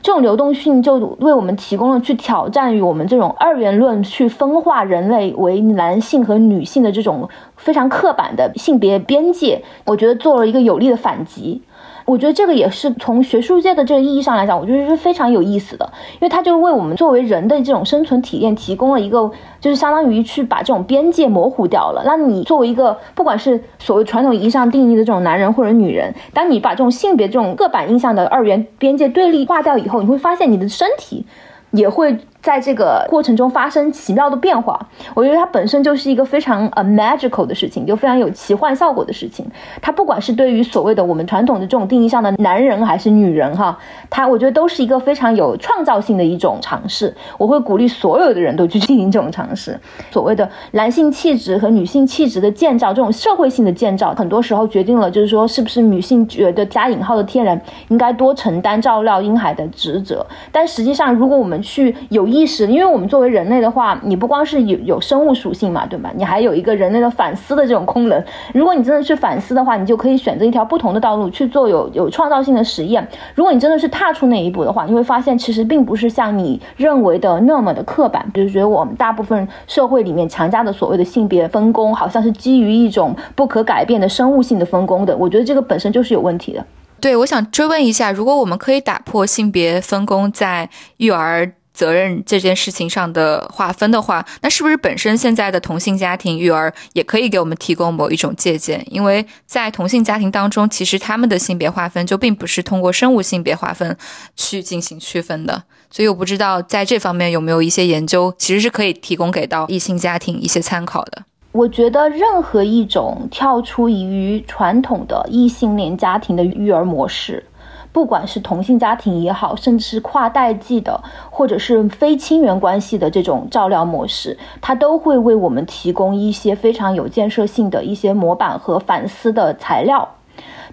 [0.03, 9.63] 这种流动性就为我们提供了去挑战于我们这种二元论去分化人类为男性和女性的这种非常刻板的性别边界。
[9.85, 11.63] 我觉得做了一个有力的反击。
[12.05, 19.31] 我觉得这个也是从学术界的这个意义上来讲，我觉得是非常有意思的，因为它就为我们作为人的这种生存体验提供了一个，
[19.61, 22.03] 就是相当于去把这种边界模糊掉了。
[22.05, 31.25] 那你作为一个，不管是所谓传统意义上定义的这种男人或者女人，当你把这种性别这种刻板印象的二元边界对立化掉以后，你会发现你的身体
[31.71, 32.19] 也会。
[32.43, 34.79] 在这个过程中发生奇妙的变化，
[35.15, 39.49] 我觉得它本身就是一个非常呃 magical 的事情，就非常有奇幻效果的事情。
[39.81, 43.79] 它不管是对于所谓的我们传统的这种定义上的男人还是女人哈，
[44.11, 47.15] 它我觉得都是一个非常有创造性的一种尝试。
[47.39, 49.79] 我会鼓励所有的人都去进行这种尝试。
[50.11, 60.27] 所谓的男性气质和女性气质的建造，这种社会性的建造，很多时候决定了就是说是不是女性觉得加引号的天然应该多承担照料婴孩的职责。
[60.51, 66.11] 但实际上，如果我们去有意识，因为我们作为人类的话，你不光是有有生物属性嘛，对吧？
[66.17, 68.25] 你还有一个人类的反思的这种功能。
[68.55, 73.07] 如果你真的去反思的话，你就可以选择一条不同的道路去做有有创造性的实验。
[73.35, 78.25] 如果你真的是踏出那一步的话，你会发现其实并不是像你认为的那么的刻板。
[78.33, 85.17] 就是觉得我们大部分社会里面强加的所谓的性别分工，好像是基于一种不可改变的生物性的分工的。
[85.17, 86.65] 我觉得这个本身就是有问题的。
[87.01, 91.53] 对，我想追问一下，如果我们可以打破性别分工在育儿。
[91.73, 98.85] 责任这件事情上的划分的话，那是不是本身现在的同性家庭育儿也可以给我们提供某一种借鉴？
[98.91, 103.97] 因为在同性家庭当中，其实他们的性别划分就并不是通过生物性别划分
[104.37, 105.63] 去进行区分的。
[105.91, 111.23] 所以我不知道在这方面有没有一些研究，其实是可以提供给到异性家庭一些参考的。
[111.53, 117.45] 我觉得任何一种跳出于传统的异性恋家庭的育儿模式。
[117.93, 130.09] 不管是同性家庭也好，甚至是跨代际的，或者是非亲缘关系的这种照料模式，它都会为我们提供一些非常有建设性的一些模板和反思的材料。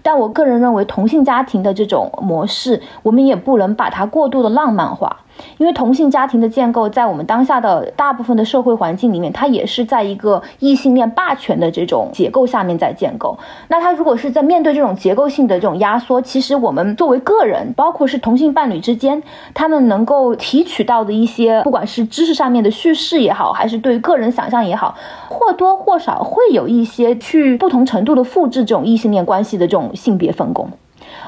[0.02, 5.18] 但我个人认为，同性家庭的这种模式，我们也不能把它过度的浪漫化。
[5.58, 13.38] 因为同性家庭的建构，在我们当下的大部分的社会环境里面，它也是在一个异性恋霸权的这种结构下面在建构。
[13.68, 19.22] 那它如果是在面对这种结构性的这种压缩，其实我们作为个人，包括是同性伴侣之间，
[19.54, 24.94] 他们能够提取到的一些，不管是知识上面的叙事也好，还是对个人想象也好，
[25.28, 30.68] 或多或少会有一些去不同程度的复制这种异性恋关系的这种性别分工。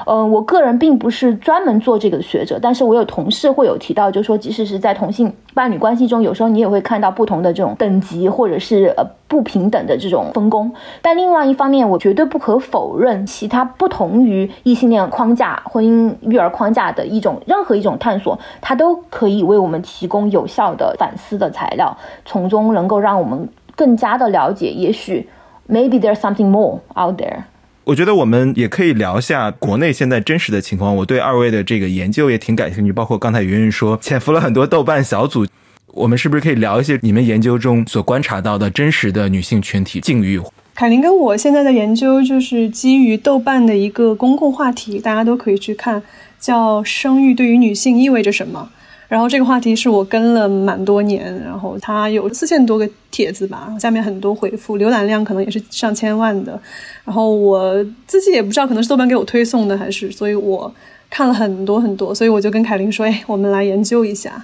[0.05, 10.71] 嗯，我个人并不是专门做这个的学者，但是我有同事会有提到，就说即使是在同性伴侣关系中，有时候你也会看到不同的这种等级或者是呃不平等的这种分工。
[11.01, 25.29] 但另外一方面，我绝对不可否认，其他不同于异性恋框架、婚姻育儿框架的一种任何一种探索，它都可以为我们提供有效的反思的材料，从中能够让我们更加的了解，也许
[25.69, 27.43] maybe there's something more out there。
[27.85, 30.95] 我觉得我们也可以聊一下国内现在真实的情况。
[30.95, 35.45] 我对二位的这个研究也挺感兴趣，包括刚才云云说潜伏了很多豆瓣小组，
[35.87, 40.39] 我们是不是可以聊一些你们研究中所观察到的真实的女性群体境遇？
[40.73, 46.01] 凯琳跟我现在的研究就是基于豆瓣的一个公共话题，大家都可以去看，
[46.39, 48.69] 叫“生育对于女性意味着什么”。
[49.13, 56.59] 然后这个话题是我跟了蛮多年，然后它有四千多个帖子吧，下面很多回复，浏览量可能也是上千万的。
[57.05, 60.73] 然后我自己也不知道，可能是豆瓣给我推送的，还是所以我
[61.11, 64.43] 看了很多很多，所以我就跟凯琳说：“哎，我们来研究一下。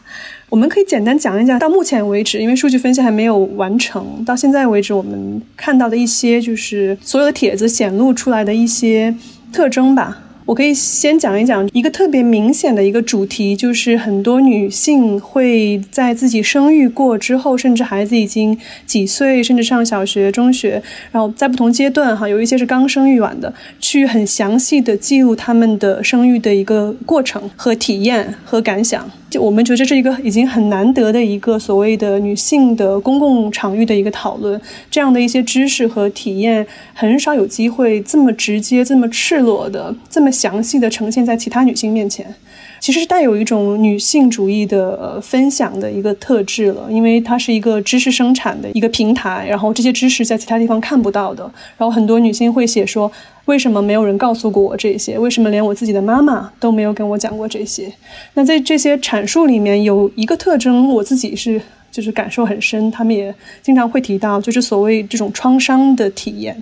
[0.50, 9.16] 我们可以简单讲一讲，到目前为止，因为数据分析还没有完成，到现在为止我们看到的一些就是所有的帖子显露出来的一些
[9.52, 20.82] 特征吧。”我可以先讲一讲一个特别明显的一个主题，就是很多女性会在自己生育过之后，甚至孩子已经几岁，甚至上小学、中学，
[21.12, 23.54] 然后在不同阶段，哈，有一些是刚生育完的，
[23.90, 29.10] 去很详细的记录她们的生育的一个过程和体验和感想。
[29.32, 34.62] 就我们觉得这是一个已经很难得的一个所谓的女性的公共场域的一个讨论，
[34.92, 36.64] 这样的一些知识和体验
[36.94, 42.36] 很少有机会这么直接、这么赤裸的、这么详细的呈现在其他女性面前。
[42.80, 51.44] 其实是带有一种女性主义的分享的一个特质了，因为它是一个知识生产的一个平台，然后这些知识在其他地方看不到的。
[51.78, 53.12] 然后很多女性会写说。
[53.46, 55.18] 为什么没有人告诉过我这些？
[55.18, 57.92] 为什么连我自己的妈妈都没有跟我讲过这些？
[58.36, 61.60] 那在这些阐述里面有一个特征，我自己是
[61.90, 62.92] 就是感受很深。
[62.92, 66.62] 他们也经常会提到，就是所谓这种创伤的体验。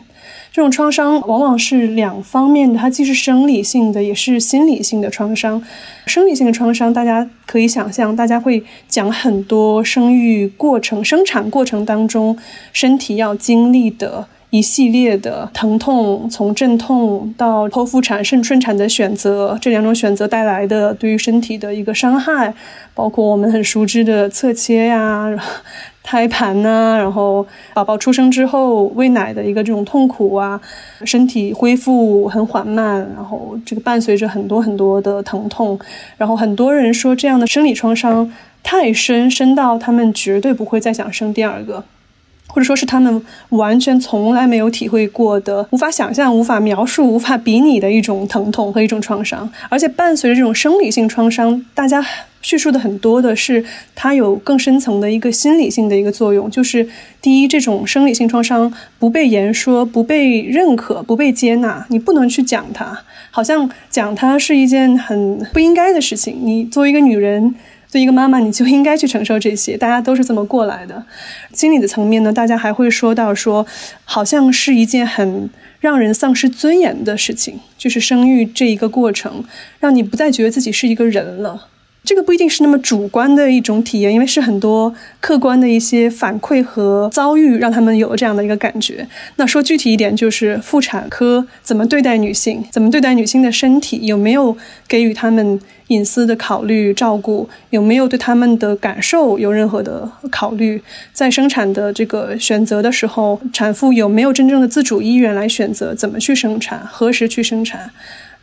[0.52, 5.62] 这种创伤往往是两方面的，它既是生理性的，也是心理性的创伤。
[6.06, 12.38] 生理性的创伤，大家可以想象，大家会讲很多生育过程、生产过程当中
[12.74, 14.28] 身体要经历的。
[14.50, 22.54] 一系列的疼痛，从阵痛到剖腹产、顺顺产的选择，这两种选择带来的对于身体的一个伤害，
[22.94, 25.28] 包括我们很熟知的侧切呀、
[26.08, 30.58] 胎盘呐，然后宝宝出生之后喂奶的一个这种痛苦啊，
[31.04, 35.78] 身体恢复很缓慢，然后这个伴随着很多很多的疼痛，
[36.16, 38.32] 然后很多人说这样的生理创伤
[38.64, 41.84] 太深，深到他们绝对不会再想生第二个。
[42.50, 52.04] 或者说是他们完全从来没有体会过的、无法想象、无法描述、无法比拟的一种疼痛和一种创伤，而且伴随着这种生理性创伤，大家
[52.48, 53.62] 叙述的很多的是
[53.94, 56.50] 它有更深层的一个心理性的一个作用。
[56.50, 56.88] 就是
[57.22, 62.98] 第一，这种生理性创伤不被言说、不被认可、不被接纳，你不能去讲它，
[63.32, 66.38] 好像讲它是一件很不应该的事情。
[66.42, 67.54] 你作为一个女人。
[67.90, 69.78] 作为一个妈妈，你就应该去承受这些。
[69.78, 71.02] 大家都是这么过来的。
[71.54, 73.66] 心理的层面呢，大家还会说到说，
[74.04, 79.42] 好像是一件很让人丧失尊严的事情，就是生育这一个过程，
[79.80, 81.68] 让你不再觉得自己是一个人了。
[82.08, 89.06] 这个不一定是那么主观的一种体验，因为是很多客观的一些反馈和遭遇让他们有了这样的一个感觉。
[89.36, 94.56] 那说具体一点，就是妇产科怎么对待女性，怎么对待女性的身体，有没有
[94.88, 100.82] 给予他们隐私的考虑照顾，有没有对他们的感受有任何的考虑？
[101.12, 107.92] 在生产的这个选择的时候，产妇有没有真正的自主意愿来选择怎么去生产，何时去生产？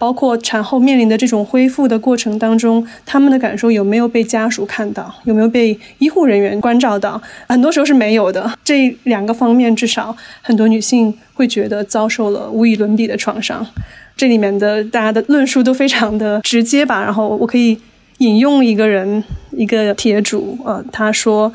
[0.05, 7.19] 包括产后面临的这种恢复的过程当中，他们的感受有没有被家属看到，有没有被医护人员关照到？
[7.49, 8.53] 很多时候是没有的。
[8.63, 13.67] 这两个方面，至少很多女性会觉得遭受了无与伦比的创伤。
[14.15, 17.03] 这里面的大家的论述都非常的直接吧。
[17.03, 17.79] 然后我可以
[18.19, 21.51] 引用一个人，一个帖主，呃，他说：“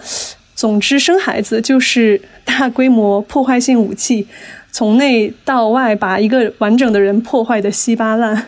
[0.55, 4.25] 总之，生孩子就是大规模破坏性武器。”
[4.71, 8.47] 从内到外把一个完整的人破坏的稀巴烂。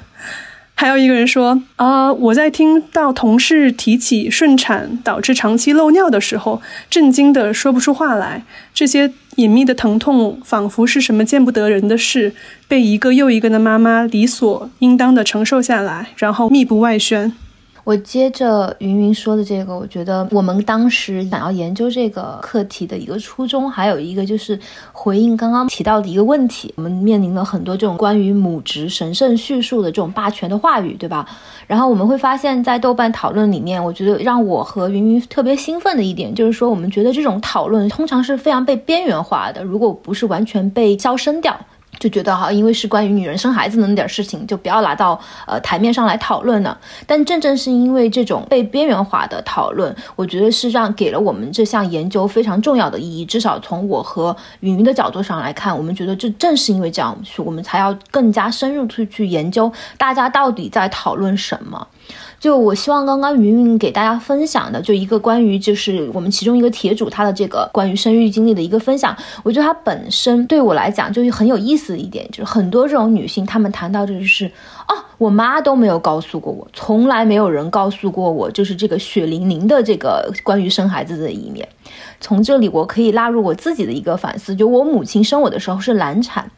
[0.73, 6.59] 还有一个人说：“啊，我在听到同事提起顺产导致长期漏尿的时候，
[6.89, 8.43] 震惊的说不出话来。
[8.73, 12.33] 这些隐秘的疼痛仿佛是什么见不得人的事，
[12.67, 17.31] 被一个又一个的妈妈理所应当的承受下来，然后密不外宣。”
[17.83, 24.59] 我接着云云说的这个，我觉得我们当时想要研究这个课题的一个初衷，还有一个就是
[24.91, 26.71] 回应刚刚提到的一个问题。
[26.77, 31.27] 我们面临了很多这种关于母职神圣叙述的这种霸权的话语，对吧？
[31.65, 41.59] 然后我们会发现，在豆瓣讨论里面，我觉得让我和云云特别兴奋的一点，就是说我们觉得这种讨论通常是非常被边缘化的，如果不是完全被消声掉。
[42.01, 46.75] 就觉得哈，因为是关于女人生孩子的那点事情，就不要拿到呃台面上来讨论了。
[47.05, 53.23] 但正正是因为这种被边缘化的讨论，我觉得是让给了我们这项研究非常重要的意义。
[53.23, 61.87] 至少从我和云云的角度上来看，我们觉得这正是因为这样，我们才要更加深入去去研究大家到底在讨论什么。
[62.41, 74.47] 就我希望刚刚云云给大家分享的，就一个关于就是我们其中一个铁主他的这个关于生育经历的一个分享，我觉得他本身对我来讲就是很有意思的一点，就是很多这种女性她们谈到这就是，
[74.87, 81.67] 哦，我妈都没有告诉过我，从来没有人告诉过我，就是这个血淋淋的这个关于生孩子的一面。
[82.19, 86.49] 从这里我可以纳入我自己的一个反思，就我母亲生我的时候是难产。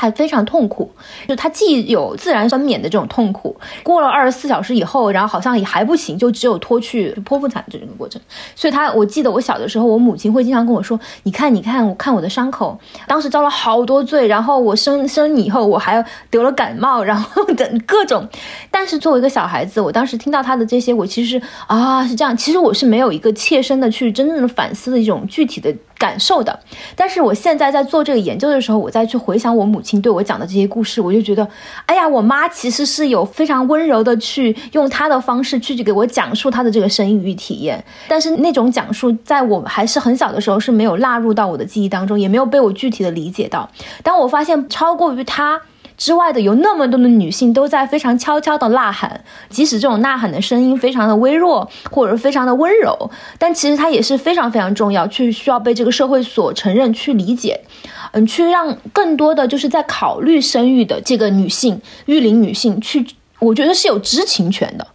[0.00, 0.88] 他非常痛苦，
[1.26, 8.22] 就她既有自然分娩的这种痛苦，过了二十四小时以后，然后好像也还不行，就只有拖去剖腹产这个过程。
[8.54, 12.78] 所以她，我记得我小的时候，我母亲会经常跟我说：“你看，你看，我看我的伤口，
[13.08, 14.28] 当时遭了好多罪。
[14.28, 18.28] 然后我生生你以后，我还要得了感冒，然后等各种。
[18.70, 26.56] 但是作为一个小孩子，我当时听到她的这些，我其实啊是这样，其实我是没有一个切身的去真正的反思的一种具体的。”感受的，
[26.94, 31.48] 但是我现在在做这个研究的时候，我再去回想我母亲对我讲的这些故事，我就觉得，
[31.86, 43.70] 哎呀，我妈其实是有非常温柔的去用她的方式去去给我讲述她的这个生育体验，但是那种讲述在我还是很小的时候是没有纳入到我的记忆当中，也没有被我具体的理解到。
[44.02, 45.60] 当我发现超过于她。
[45.98, 49.20] 之外的有那么多的女性都在非常悄悄的呐喊，
[49.50, 57.60] 即使这种呐喊的声音非常的微弱，或者非常的温柔，但其实它也是非常非常重要，去需要被这个社会所承认、去理解，
[58.12, 63.04] 嗯，去让更多的就是在考虑生育的这个女性、育龄女性去，
[63.40, 64.86] 我觉得是有知情权的。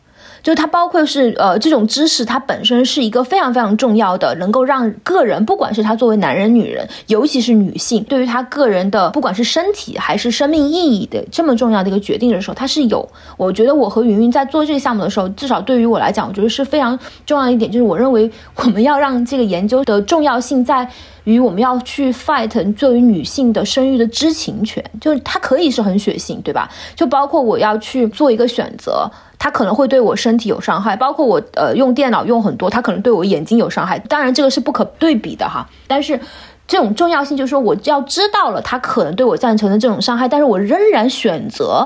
[0.43, 13.07] 就它包括是呃这种知识，它本身是一个非常非常重要的，能够让个人，不管是他作为男人女人，尤其是女性，对于他个人的不管是身体还是生命意义的这么重要的一个决定的时候，它是有。
[13.37, 20.85] 我觉得我和云云在做这个项目的时候，至少对于我来讲，我觉得是非常重要一点，就是我认为我们要让这个研究的重要性在
[21.25, 26.69] 于我们要去 fight 作为女性的生育的知情权，就是它可以是很血腥，对吧？
[26.95, 29.09] 就包括我要去做一个选择。
[29.39, 33.99] 它可能会对我身体有伤害，包括我呃用电脑用很多，它可能对我眼睛有伤害。
[33.99, 36.17] 当然这个是不可对比的哈，但是
[36.65, 41.85] 这种重要性就是说我要知道了它可能对我造成的这种伤害，但是我仍然选择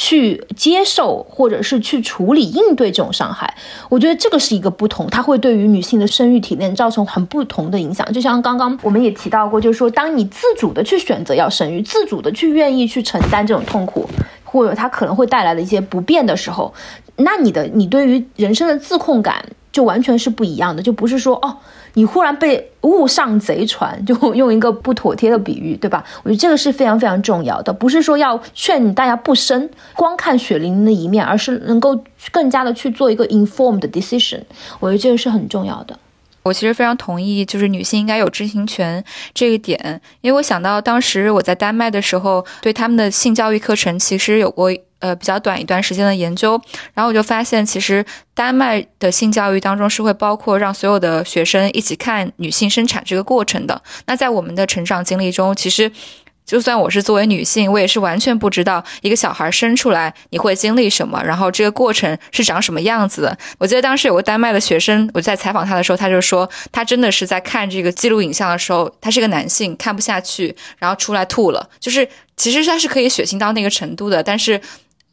[0.00, 3.52] 去接受或者是去处理应对这种伤害。
[3.88, 8.06] 我觉得这个是一个不同，它会对于女性的生育体验造成很不同的影响。
[8.12, 14.08] 就像刚刚我们也提到过，就是说当你自主的去选择要生育，自主的去愿意去承担这种痛苦。
[14.50, 16.72] 或者它可能会带来的一些不便的时候，
[17.16, 21.58] 那你的你对于人生的自控感就完全是不一样的，就不是说哦，
[21.94, 26.04] 你忽然被误上贼船，就用一个不妥帖的比喻，对吧？
[26.22, 31.98] 我觉得这个是非常非常重要的，不是说要劝大家不生，光看血淋淋的一面，而是能够
[32.30, 34.40] 更加的去做一个 informed decision，
[34.80, 35.98] 我觉得这个是很重要的。
[36.44, 44.70] 我其实非常同意，就是女性应该有知情权这个点，因为我想到当时我在丹麦的时候，对他们的性教育课程其实有过
[45.00, 46.60] 呃比较短一段时间的研究，
[46.94, 53.82] 然后我就发现，其实丹麦的性教育当中是会包括让所有的学生一起看女性生产这个过程的。
[54.06, 55.90] 那在我们的成长经历中，其实。
[56.48, 63.36] 就算我是作为女性，我也是完全不知道一个小孩生出来你会经历什么，然后这个过程是长什么样子的。
[63.58, 71.68] 我记得当时有个丹麦的学生，我在采访他的时候，他就说他真的是在看这个记录影像的时候，他是个男性，看不下去，然后出来吐了。
[71.78, 74.58] 就是其实他是可以血腥到那个程度的，但是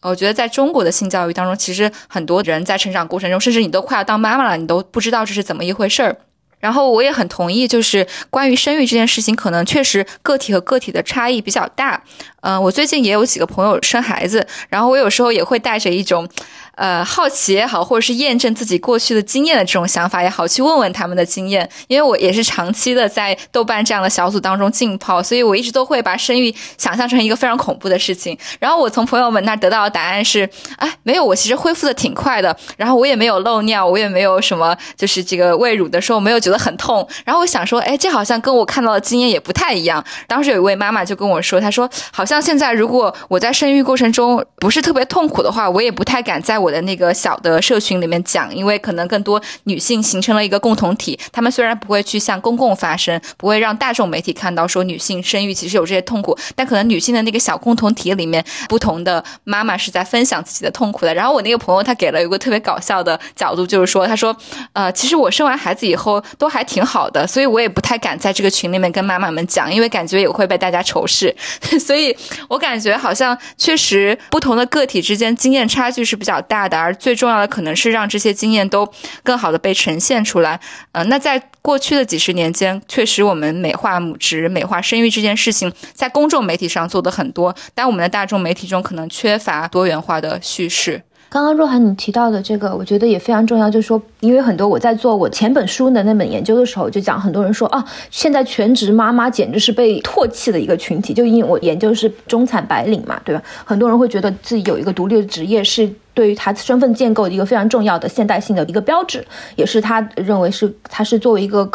[0.10, 6.16] 我觉得在中国的性教育当中，其实很多人在成长过程中，甚至你都快要当妈妈了，你都不知道这是怎么一回事儿。
[6.60, 12.02] 然后我也很同意，就是关于生育这件事情，可能确实个体和个体的差异比较大。
[12.42, 16.28] 嗯，我最近也有几个朋友生孩子，然后我有时候也会带着一种。
[16.76, 21.68] 呃，好奇也好，或者是验证自己过去的经验的这种想法也好，去问问他们的经验。
[21.88, 28.38] 因为我也是长期的在豆瓣这样的小组当中浸泡，所以我一直都会把生育想象成一个非常恐怖的事情。
[28.60, 32.56] 然后我从朋友们那得到的答案是：哎，没有，我其实恢复的挺快的。
[32.78, 37.08] 然后我也没有漏尿，我也没有什么，就是这个喂乳的时候没有觉得很痛。
[37.24, 40.04] 然后我想说，哎，这好像跟我看到的经验也不太一样。
[40.28, 51.18] 当时有一位妈妈就跟我说，她说，好像现在如果我在生育过程中不是特别痛苦的话，我也不太敢在我我的那个小的社群里面讲，因为可能更多女性形成了一个共同体。
[51.32, 61.14] 她们虽然不会去向公共发声，不会让大众媒体看到说女性生育其实有这些痛苦，但可能女性的那个小共同体里面，不同的妈妈是在分享自己的痛苦的。
[61.14, 64.36] 然后我那个朋友他给了一个特别搞笑的角度，就是说，他说，
[64.74, 71.36] 呃，其实我生完孩子以后都还挺好的，所以我也不太敢在这个群里面跟妈妈们讲，因为感觉也会被大家仇视。
[71.80, 72.16] 所以
[72.48, 78.90] 我感觉好像确实不同的个体之间经验差距是比较大大的，而最重要的可能是让这些经验都
[79.24, 80.58] 更好的被呈现出来。
[80.94, 91.02] 嗯，那在过去的几十年间，确实我们美化母职、美化生育这件事情，在公众媒体上做的很多，但我们的大众媒体中可能缺乏多元化的叙事。
[91.28, 103.42] 刚刚若涵你提到的这个，我觉得也非常重要，就是说，因为很多我在做我前本书的那本研究的时候，就讲很多人说啊，现在全职妈妈简直是被唾弃的一个群体，就因为我研究是中产白领嘛，对吧？
[103.66, 105.92] 很多人会觉得自己有一个独立的职业是。
[106.16, 109.24] 对于他身份建构一个非常重要的现代性的一个标志，
[109.56, 111.70] 也是他认为是他是作为一个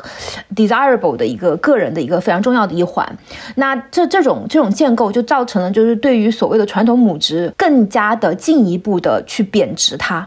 [0.57, 3.07] desirable 的一个个人的一个非常重要的一环。
[3.55, 10.27] 那这这种这种建构就造成了，就是对于所谓的传统母职更加的进一步的去贬值它。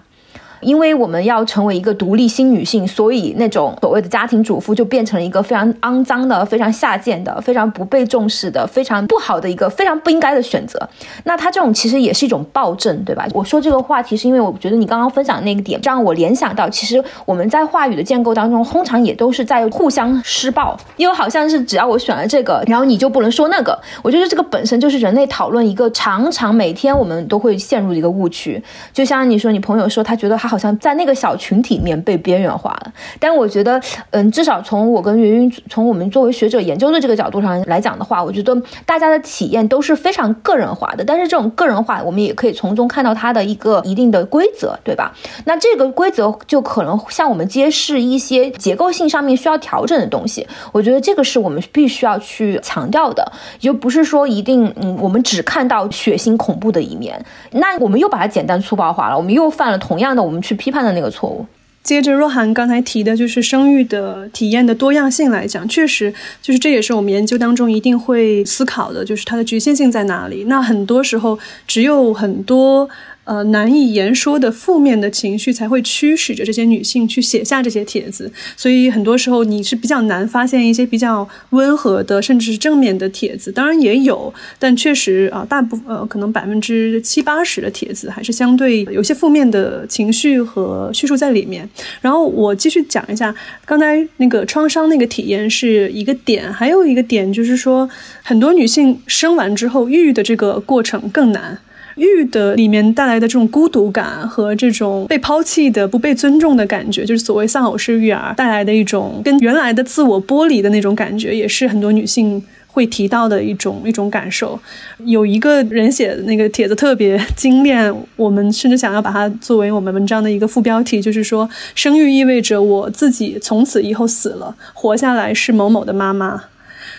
[0.64, 10.80] 因为我们要成为一个独立新女性，所以那种所谓的家庭主妇就变成了一个非常肮脏的、非常下贱的、非常不被重视的、非常不好的一个非常不应该的选择。
[11.26, 13.28] 那它这种其实也是一种暴政，对吧？
[13.34, 23.78] 我说这个话题是因为我觉得你刚刚分享那个点让我联想到，其实我们在话语的建构当中，通常也都是在互相施暴，因为好像是只要我选了这个，然后你就不能说那个。
[24.02, 28.64] 我觉得这个本身就是人类讨论一个常常每天我们都会陷入的一个误区。
[28.94, 30.53] 就像你说，你朋友说他觉得他。
[30.54, 33.82] 好像在那个小群体里面被边缘化了，但我觉得，
[34.12, 41.04] 嗯，至少从我跟云云，从我们作为学者研究的这个角度上来讲的话，我觉得大家的体验都是非常个人化的。
[41.04, 45.12] 但是这种个人化，我们也可以从中看到它的一个一定的规则，对吧？
[45.46, 50.48] 那这个规则就可能向我们揭示一些结构性上面需要调整的东西。
[50.72, 57.20] 我觉得这个是我们必须要去强调的，就不是说一定，嗯，我们只看到血腥恐怖的一面，
[57.54, 60.43] 那我们又把它简单粗暴化了，我们又犯了同样的我们。
[60.44, 61.44] 去批判的那个错误。
[61.82, 70.46] 接着若涵刚才提的，就是生育的体验的多样性来讲，确实就是这也是我们研究当中一定会思考的，就是它的局限性在哪里。
[70.48, 72.88] 那很多时候只有很多。
[73.26, 83.52] 呃，难以言说的负面的情绪才会驱使着这些女性去写下这些帖子，所以很多时候你是比较难发现一些比较温和的，甚至是正面的帖子。
[83.52, 91.70] 当然也有，但确实啊，大部分呃，可能百分之七八十的帖子还是相对有些负面的情绪和叙述在里面。
[92.02, 97.90] 然后我继续讲一下，刚才那个创伤那个体验是一个点，还有一个点就是说，
[98.22, 101.58] 很多女性生完之后抑郁的这个过程更难。
[101.96, 114.60] 育的里面带来的这种孤独感和这种被抛弃的、不被尊重的感觉，就是所谓丧偶式育儿带来的一种跟原来的自我剥离的那种感觉，也是很多女性会提到的一种一种感受。
[115.06, 126.46] 有一个人写的那个帖子特别精炼，我们甚至想要把它作为我们文章的一个副标题，就是说生育意味着我自己从此以后死了，活下来是某某的妈妈，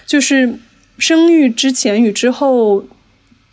[0.06, 0.54] 就是
[0.98, 2.84] 生育之前与之后。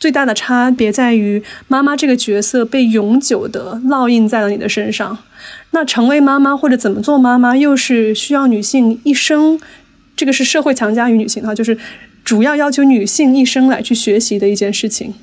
[0.01, 5.15] 最大的差别在于，妈妈这个角色被永久的烙印在了你的身上。
[5.69, 9.59] 那成为妈妈或者怎么做妈妈，又是需要女性一生，
[10.15, 11.77] 这个是社会强加于女性哈，就是
[12.25, 15.13] 主要要求女性一生来去学习的一件事情。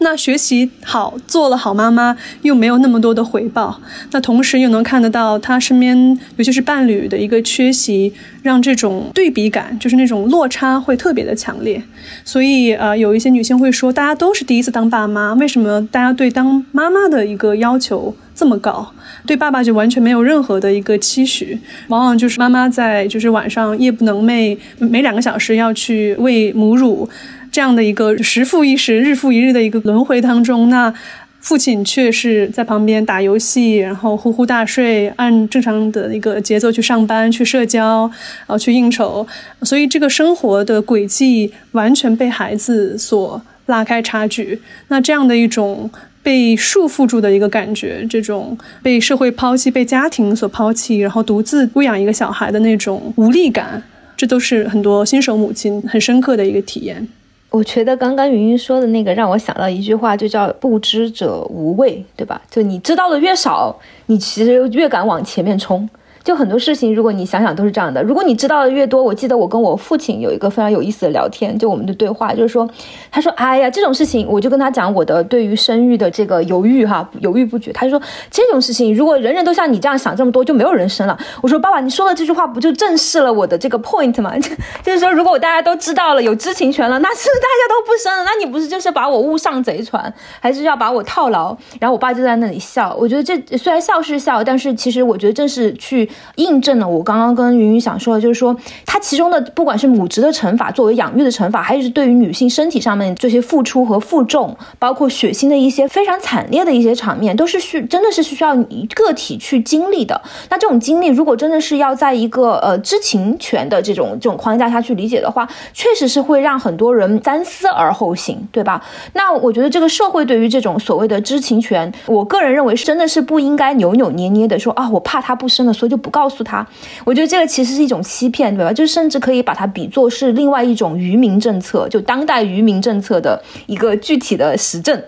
[0.00, 3.80] 那学习好，做了好妈妈，又没有那么多的回报。
[4.10, 5.96] 那同时又能看得到她身边，
[6.36, 11.82] 尤其是伴侣的一个缺席，让这种对比感，就是那种落差会特别的强烈。
[12.22, 18.92] 所以，呃，有一些女性会说，大家都是第一次当爸妈，为什么大家对当妈妈的一个要求这么高？
[19.24, 21.58] 对爸爸就完全没有任何的一个期许。
[21.88, 27.08] 往往就是妈妈在就是晚上夜不能寐，每两个小时要去喂母乳。
[27.54, 30.92] 这样的一个时复一时、日复一日的一个轮回当中，那
[31.38, 39.24] 父亲却是在旁边打游戏，然后呼呼大睡，按正常的一个节奏去上班、去社交，然后去应酬，
[39.62, 44.60] 所以这个生活的轨迹完全被孩子所拉开差距。
[44.88, 45.88] 那这样的一种
[46.24, 53.80] 被束缚住的一个感觉，这种被社会抛弃、被家庭所抛弃，然后独自喂养一个小孩的那种无力感，
[54.16, 57.06] 这都是很多新手母亲很深刻的一个体验。
[57.54, 62.42] 我觉得刚刚云云说的那个让我想到一句话，就叫“不知者无畏”，对吧？
[62.50, 65.88] 就你知道的越少，你其实越敢往前面冲。
[66.24, 68.02] 就很多事情，如果你想想都是这样的。
[68.02, 72.66] 如果你知道的越多，我记得我跟我父亲有一个非常有意思的聊天，就我们的对话，就是说，
[73.10, 78.00] 他说：“哎呀，这种事情，我就跟他讲我的对于生育的这个犹豫哈，犹豫不决。”他就说
[78.32, 84.32] ：“这种事情，如果人人都像你这样想这么多，就没有人生了。”我说：“爸爸，你说的这句话不就正视了我的这个 point 吗？
[84.82, 90.10] 就是说，如果大家都知道了有知情权了，那是大家都不生了，那你不是就是把我误上贼船，
[90.40, 92.96] 还是要把我套牢？”然后我爸就在那里笑。
[92.98, 96.08] 我觉得这虽然笑是笑，但是其实我觉得正是去。
[96.36, 110.20] 印证了我刚刚跟云云想说的，就是说，它其中的不管是母职的惩罚，作为养育的惩罚，还是对于女性身体上面这些付出和负重，包括血腥的一些非常惨烈的一些场面，都是需真的是需要你个体去经历的。
[110.50, 118.82] 那这种经历，如果真的是要在一个呃知情权的这种这种框架下去理解的话，确实是会让很多人三思而后行，对吧？
[119.12, 126.44] 那我觉得这个社会对于这种所谓的知情权，我个人认为真的是不应该扭扭捏捏的说啊，我怕他不生了，所以就不告诉。
[126.44, 126.64] 他，
[127.06, 128.70] 我觉得这个其实是一种欺骗，对吧？
[128.70, 135.02] 就甚至可以把它比作是另外一种愚民政策，就当代愚民政策的一个具体的实证。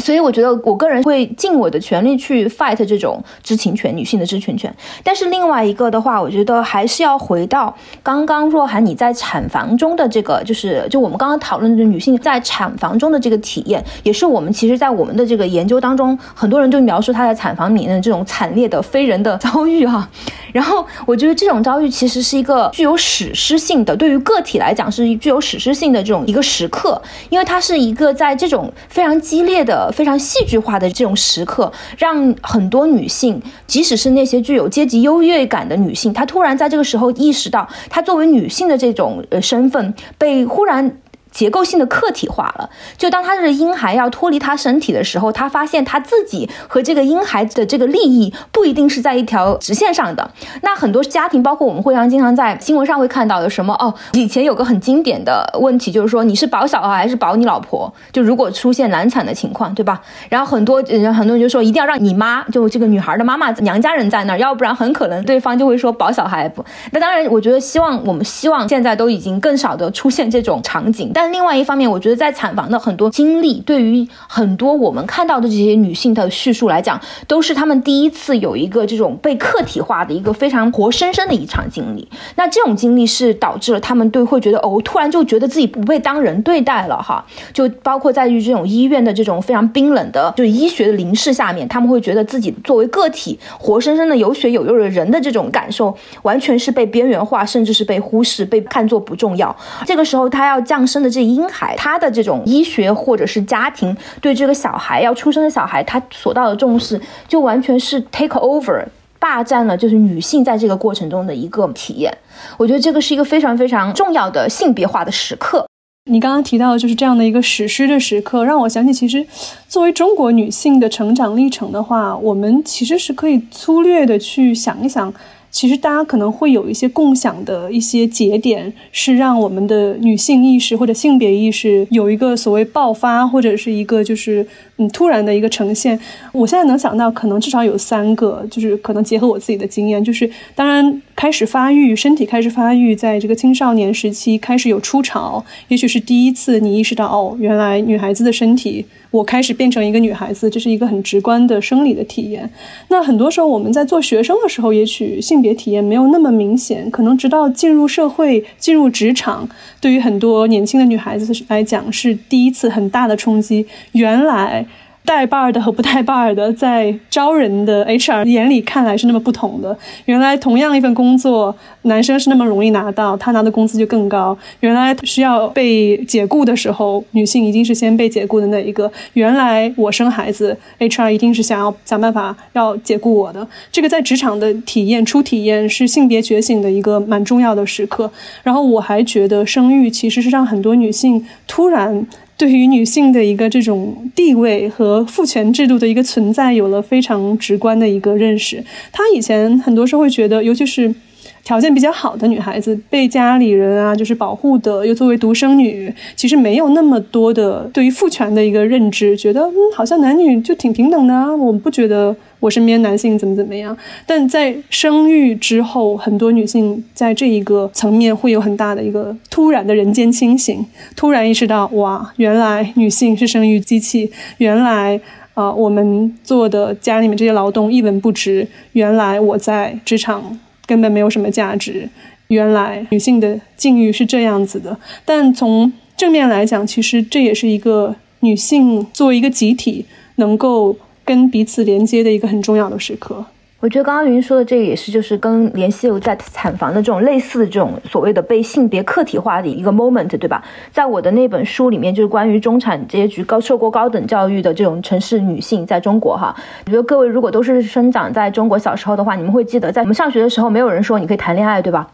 [0.00, 4.74] 所以我觉得，我个人会尽我的全力去 fight 这种知情权，女性的知情权。
[5.04, 20.08] 但是另外一个的话，我觉得还是要回到刚刚若涵你在产房中的这个，就是就我们刚刚讨论的女性在产房中的这个体验，也是我们其实在我们的这个研究当中，很多人就描述她在产房里面的这种惨烈的非人的遭遇哈。
[20.52, 40.98] 然后我觉得这种遭遇其实是一个具有史诗性的，对于个体来讲是具有史诗性的这种一个时刻，因为它是一个在这种非常激烈的、非常戏剧化的这种时刻，让很多女性，即使是那些具有阶级优越感的女性，她突然在这个时候意识到，她作为女性的这种呃身份被忽然。
[41.30, 50.30] 结构性的客体化了，就当他的婴孩要脱离他身体的时候，他发现他自己和这个婴孩子的这个利益不一定是在一条直线上的。
[50.62, 57.92] 那很多家庭，包括我们会常经常在新闻上会看到的什么哦，以前有个很经典的问题，就是说你是保小孩还是保你老婆？
[58.12, 60.00] 就如果出现难产的情况，对吧？
[60.28, 66.64] 然后很多人很多人就说一定要让你妈，就这个女孩的妈妈娘家人在那儿，要不然很可能对方就会说保小孩不。
[66.90, 71.19] 那当然，我觉得希望我们希望现在都已经更少的出现这种场景，但。
[71.20, 82.08] 但另外一方面，我觉得在产房的很多经历，对于很多我们看到的这些女性的叙述来讲，都是她们第一次有一个这种被客体化的一个非常活生生的一场经历。
[82.36, 87.22] 那这种经历是导致了她们对会觉得哦，突然就觉得自己不被当人对待了哈。
[87.52, 99.54] 就包括在于这种医院的这种非常冰冷的就医学的凝视下面，他们会觉得自己作为个体活生生的有血有肉的人的这种感受，完全是被边缘化，甚至是被忽视、被看作不重要。
[99.84, 101.09] 这个时候，她要降生的。
[101.10, 108.84] 这婴孩他的这种医学或者是家庭对这个小孩要出生的小孩，他所到的重视就完全是 take over
[109.18, 112.16] 霸占了，就是女性在这个过程中的一个体验。
[112.56, 115.66] 我觉得这个是一个非常非常重要的性别化的时刻。
[116.10, 119.26] 你刚刚提到的就是这样的一个史诗的时刻，让我想起，其实
[119.68, 125.12] 作为中国女性的成长历程的话，我们其实是可以粗略的去想一想。
[125.50, 134.46] 其实大家可能会有一些共享的一些节点，是让我们的女性意识或者性别意识有一个所谓爆发，或者是一个就是
[134.80, 135.96] 嗯突然的一个呈现。
[136.32, 148.86] 我现在能想到，可能至少有三个，就是可能结合我自己的经验，就是当然开始发育，身体开始发育，在这个青少年时期开始有初潮，也许是第一次你意识到，哦，原来女孩子的身体。
[149.10, 152.48] 我开始变成一个女孩子，这是一个很直观的生理的体验。
[152.90, 159.48] 那很多时候我们在做学生的时候，也许性别体验没有那么明显，可能直到进入社会、进入职场，
[159.80, 163.66] 对于很多年轻的女孩子来讲是第一次很大的冲击。
[163.92, 164.64] 原来。
[165.10, 169.76] 带伴儿的和不带伴儿的， 在招人的 HR 眼里看来是那么不同的。
[170.04, 171.52] 原来同样一份工作，
[171.82, 174.38] 男生是那么容易拿到，他拿的工资就更高。
[174.60, 178.88] 原来需要被解雇的时候，女性一定是先被解雇的那一个。
[179.14, 183.44] 原来我生孩子，HR 一定是想要想办法要解雇我的。
[183.72, 188.08] 这个在职场的体验、初体验是性别觉醒的一个蛮重要的时刻。
[188.44, 192.06] 然后我还觉得生育其实是让很多女性突然。
[192.40, 198.64] 对于女性的一个这种地位和父权制度的一个存在，有了非常直观的一个认识。
[198.90, 200.94] 她以前很多时候会觉得，尤其是。
[201.42, 211.34] 条件比较好的女孩子被家里人啊，就是保护的，又作为独生女，其实没有那么多的对于父权的一个认知，觉得嗯，好像男女就挺平等的啊。
[211.34, 213.76] 我不觉得我身边男性怎么怎么样。
[214.06, 220.64] 但在生育之后，很多女性在这一个层面会有很大的一个突然的人间清醒，
[220.94, 225.00] 突然意识到哇，原来女性是生育机器，原来
[225.34, 230.38] 啊，我们做的家里面这些劳动一文不值，原来我在职场。
[230.70, 231.88] 根本没有什么价值。
[232.28, 243.26] 原来女性的境遇是这样子的，但从正面来讲，其实这也是一个女性作为一个集体能够跟彼此连接的一个很重要的时刻。
[243.60, 250.42] 我觉得刚刚云说的这个也是，就是跟联系有在产房的这种类似的这种所谓的被性别客体化的一个 moment，对吧？
[250.72, 256.34] 在我的那本书里面，就是关于中产阶级高受过高等教育的这种城市女性在中国哈。
[256.64, 261.86] 我觉得各位如果都是生长在中国小时候的话，你们会记得，在我们上学的时候，没有人说你可以谈恋爱，对吧？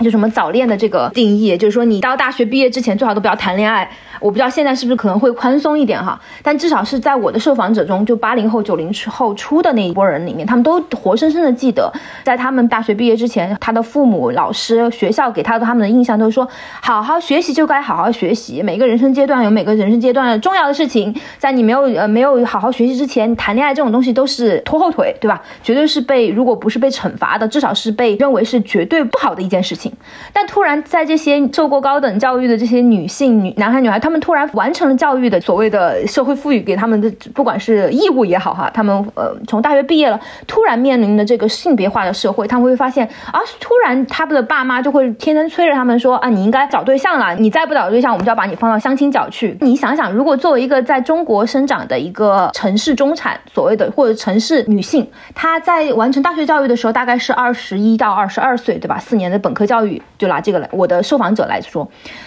[0.00, 3.88] 就什么早恋的这个定义，就是说你到大学毕业之前最好都不要谈恋爱。
[4.18, 11.92] 我不知道现在是不是可能会宽松一点哈，但至少是在我的受访者中，就八零后、九零后出的那一波人里面，他们都活生生的记得，
[12.24, 16.48] 在他们大学毕业之前，他的父母、老师、学校给他的他们的印象都是说，
[16.80, 25.42] 好好学习就该好好学习，每个人生阶段有每个人生阶段重要的事情，在你没有呃没有好好学习之前，谈恋爱这种东西都是拖后腿，对吧？
[25.62, 29.85] 绝对是被如果不是被惩罚的，至少是被认为是绝对不好的一件事情。
[30.32, 49.56] 但突然在这些受过高等教育的这些女性、女男孩、女孩，他们突然完成了教育的所谓的社会赋予给他们的，不管是义务也好哈，他们呃从大学毕业了，突然面临的这个性别化的社会，他们会发现啊，突然他们的爸妈就会天天催着他们说啊，你应该找对象了，你再不找对象，我们就要把你放到相亲角去。
[49.60, 58.98] 你想想，如果作为一个在中国生长的一个城市中产，所谓的或者城市女性，她在完成大学教育的时候，大概是二十一到二十二岁，对吧？
[58.98, 61.86] 四年的本科教教育，就拿这个来，我的受访者来说。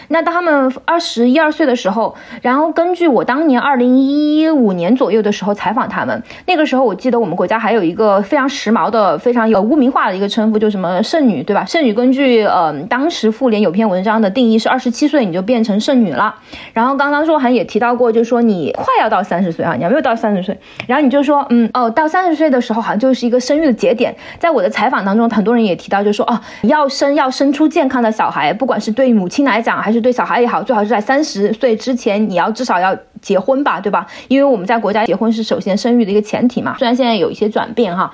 [0.10, 11.66] 那当他们二十一二岁的时候，然后根据我当年二零一五年左右的时候采访他们，那个时候我记得我们国家还有一个非常时髦的、非常有污名化的一个称呼，就什么剩女，对吧？
[11.66, 16.36] 剩女根据呃当时妇联有篇文章的定义是二十七岁你就变成剩女了。
[16.74, 24.16] 然后刚刚说好像也提到过，就是说你快要到三十岁啊，你还没有到三十岁，然后你就说嗯哦，到三十岁的时候好像就是一个生育的节点。
[24.39, 30.01] 在我的采访当中，很多人也提到，就说哦，要生要生生出健康的小孩，不管是对母亲来讲还是。
[30.01, 34.05] 对小孩也好，最好是在三十岁之前，你要至少要结婚吧，对吧？
[34.27, 36.75] 因为我们在国家结婚是首先生育的一个前提嘛。
[36.77, 38.13] 虽然现在有一些转变哈。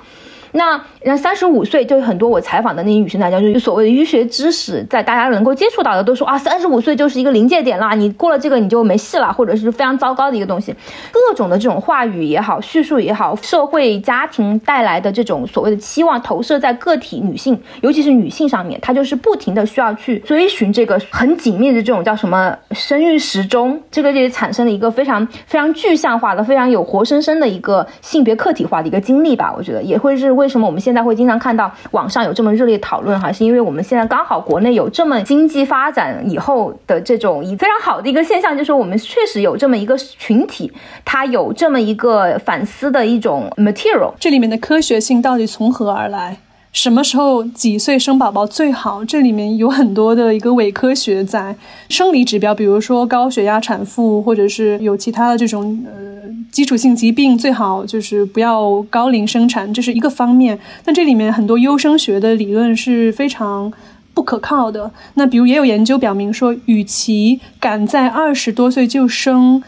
[0.56, 10.74] 那那三十五岁，就很多我采访的那些女生来讲，就是所谓的医学知识，在大家能够接触到的，都说啊，三十五岁就是一个临界点啦，你过了这个你就没戏了，或者是非常糟糕的一个东西。
[11.12, 29.52] 各种的这种话语也好，叙述也好，社会家庭带来的这种所谓的期望投射在个体女性，尤其是女性上面，她就是不停的需要去追寻这个很紧密的这种叫什么生育时钟，这个也产生了一个非常非常具象化的、非常有活生生的一个性别客体化的一个经历吧。
[29.54, 30.45] 我觉得也会是为。
[30.46, 33.18] 为什么我们现在会经常看到网上有这么热烈讨论？
[33.20, 40.72] 哈，是因为我们现在刚好国内有这么经济发展以后的这种以非常好的一个现象，就是我们确实有这么一个群体，
[41.04, 44.12] 它有这么一个反思的一种 material。
[44.20, 46.36] 这里面的科学性到底从何而来？
[46.76, 49.02] 什么时候几岁生宝宝最好？
[49.02, 51.56] 这里面有很多的一个伪科学在
[51.88, 60.58] 生理指标，比如说高血压产妇，或者是有其他的这种呃基础性疾病，最好就是不要高龄生产，这是一个方面。
[60.84, 63.72] 但这里面很多优生学的理论是非常
[64.12, 64.90] 不可靠的。
[65.14, 69.62] 那比如也有研究表明说，与其赶在二十多岁就生。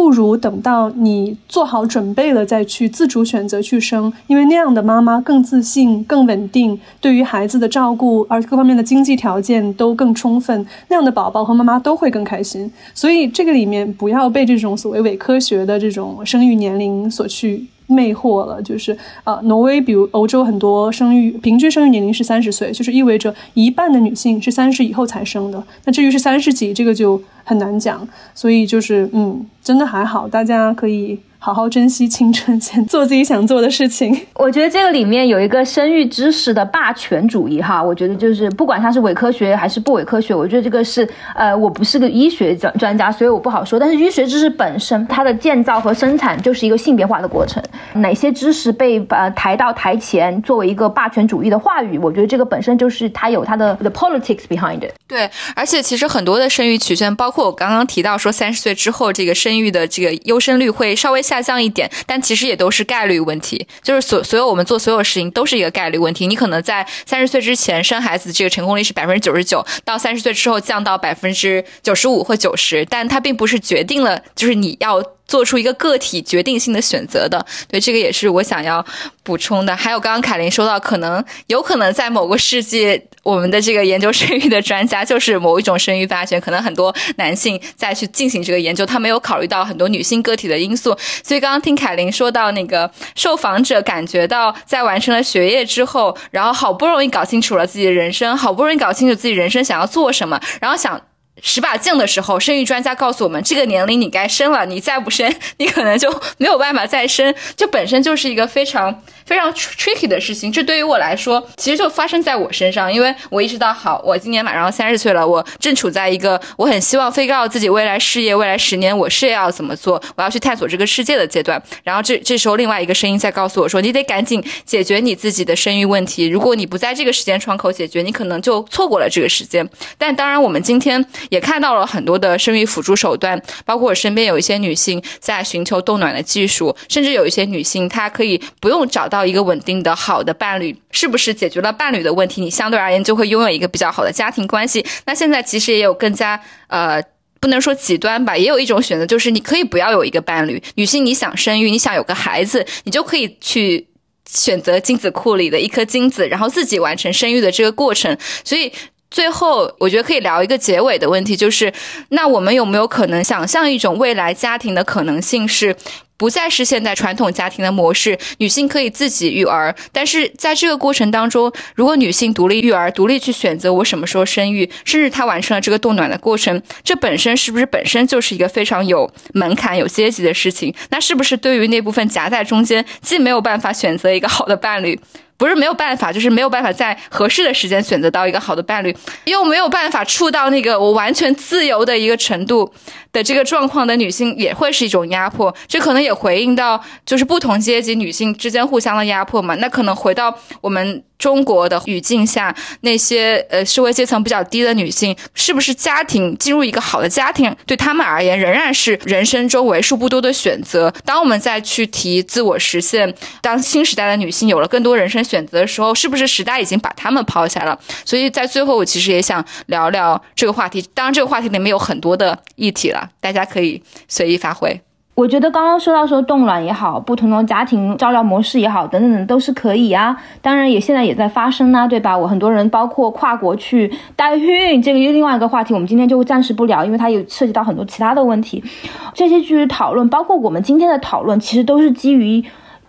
[0.00, 12.72] 不如等到你做好准备了再去自主选择去生，因为那样的妈妈更自信、更稳定，对于孩子的照顾，而各方面的经济条件都更充分，那样的宝宝和妈妈都会更开心。
[12.94, 17.66] 所以这个里面不要被这种所谓伪科学的这种生育年龄所去。
[17.90, 25.62] 魅惑了，就是呃，挪威比如欧洲很多生育平均生育年龄是三十岁，就是意味着一半的女性是三十以后才生的。
[25.84, 28.06] 那至于是三十几，这个就很难讲。
[28.34, 31.18] 所以就是嗯，真的还好，大家可以。
[31.42, 34.14] 好好珍惜青春，先做自己想做的事情。
[34.36, 43.80] 我觉得这个里面有一个生育知识的霸权主义哈，我觉得就是不管它是伪科学还是不伪科学，我觉得这个是呃，我不是个医学专专家，所以我不好说。
[43.80, 47.62] 但是医学知识本身，它的建造和生产就是一个性别化的过程。
[47.94, 54.92] 哪些知识被呃抬到台前作为一个霸权主义的话语，我觉得这个本身就是它有它的 the politics behind it。
[55.08, 61.24] 对，而且其实很多的生育曲线，包括我刚刚提到说三十岁之后这个生育的这个优生率会稍微。
[61.30, 63.64] 下降一点，但其实也都是概率问题。
[63.82, 66.26] 就是所所有我们做所有事情都是一个概率问题。
[66.26, 75.00] 你可能在三十岁之前生孩子，这个成功率是百分之九十九；到三十岁之后降到百分之九十五或九十，但它并不是决定了，就是你要。
[75.30, 78.84] 做出一个个体决定性的选择的，对这个也是我想要
[79.22, 79.76] 补充的。
[79.76, 90.98] 还有刚刚凯琳说到，可能有可能在某个世纪，我们的这个研究生育的专家就是某一种生育发现，可能很多男性再去进行这个研究，他没有考虑到很多女性个体的因素。
[91.22, 101.00] 所以刚刚听凯琳说到，那个受访者感觉到在完成了学业之后，然后好不容易搞清楚了自己的人生，好不容易搞清楚自己人生想要做什么，然后想。
[101.42, 107.34] 十把镜的时候，生育专家告诉我们，这个年龄你该生了，你再不生， 你可能就没有办法再生。
[107.56, 110.52] 这本身就是一个非常非常 tricky 的事情。
[110.52, 121.60] 这对于我来说，其实就发生在我身上，因为我意识到，好，我今年马上三十岁了，我正处在一个我很希望 figure out 自己未来事业，未来十年我事业要怎么做，我要去探索这个世界的阶段。
[121.82, 126.26] 然后这这时候，另外一个声音在告诉我说，你得赶紧解决你自己的生育问题。
[126.28, 129.68] 如果你不在这个时间窗口解决，你可能就错过了这个时间。
[129.96, 131.04] 但当然，我们今天。
[131.30, 142.42] 也看到了很多的生育辅助手段，包括我身边有一些女性在寻求冻卵的技术，甚至有一些女性她可以不用找到一个稳定的好的伴侣，是不是解决了伴侣的问题？
[142.42, 144.84] 你相对而言就会拥有一个比较好的家庭关系。
[145.06, 147.02] 那现在其实也有更加呃，
[147.40, 150.62] 不能说极端吧，也有一种选择，就是你可以不要有一个伴侣。
[150.74, 153.86] 女性你想生育，你想有个孩子，你就可以去
[154.28, 158.18] 选择精子库里的一颗精子，然后自己完成生育的这个过程。
[158.44, 158.72] 所以。
[159.10, 161.72] 最后，我觉得可以聊一个结尾的问题，就是
[162.10, 165.76] 那我们有没有可能想象一种未来家庭的可能性是？
[166.16, 180.74] 不再是现在传统家庭的模式，女性可以自己育儿，但是在这个过程当中，如果女性独立育儿，独立去选择我什么时候生育，甚至她完成了这个冻卵的过程，这本身是不是本身就是一个非常有门槛、有阶级的事情？
[180.90, 185.00] 那是不是对于那部分夹在中间，既没有办法选择一个好的伴侣，
[185.40, 192.70] 不是没有办法，就是没有办法在合适的时间选择到一个好的伴侣，又没有办法触到那个我完全自由的一个程度？
[193.12, 199.56] 的这个状况的女性也会是一种压迫，这可能也回应到就是不同阶级女性之间互相的压迫嘛。
[199.56, 210.88] 那可能回到我们中国的语境下，那些呃社会阶层比较低的女性，是不是家庭进入一个好的家庭，对她们而言仍然是人生中为数不多的选择？
[211.04, 213.12] 当我们再去提自我实现，
[213.42, 217.78] 当新时代的女性有了更多人生选择的时候，是不是时代已经把他们抛下了？
[218.04, 220.82] 所以在最后，我其实也想聊聊这个话题。
[220.92, 223.08] 当然，这个话题里面有很多的议题了。
[223.20, 224.80] 大家可以随意发挥。
[225.14, 230.16] 我觉得刚刚说到说冻卵也好，不同的家庭照料模式也好，等等等都是可以啊。
[230.40, 232.16] 当然也现在也在发生呢，对吧？
[232.16, 238.64] 我很多人包括跨国去代孕，这个又另外一个话题，我们今天就暂时不聊，因为它有涉及到很多其他的问题。
[239.12, 242.42] 这些去讨论，包括我们今天的讨论，其实都是基于。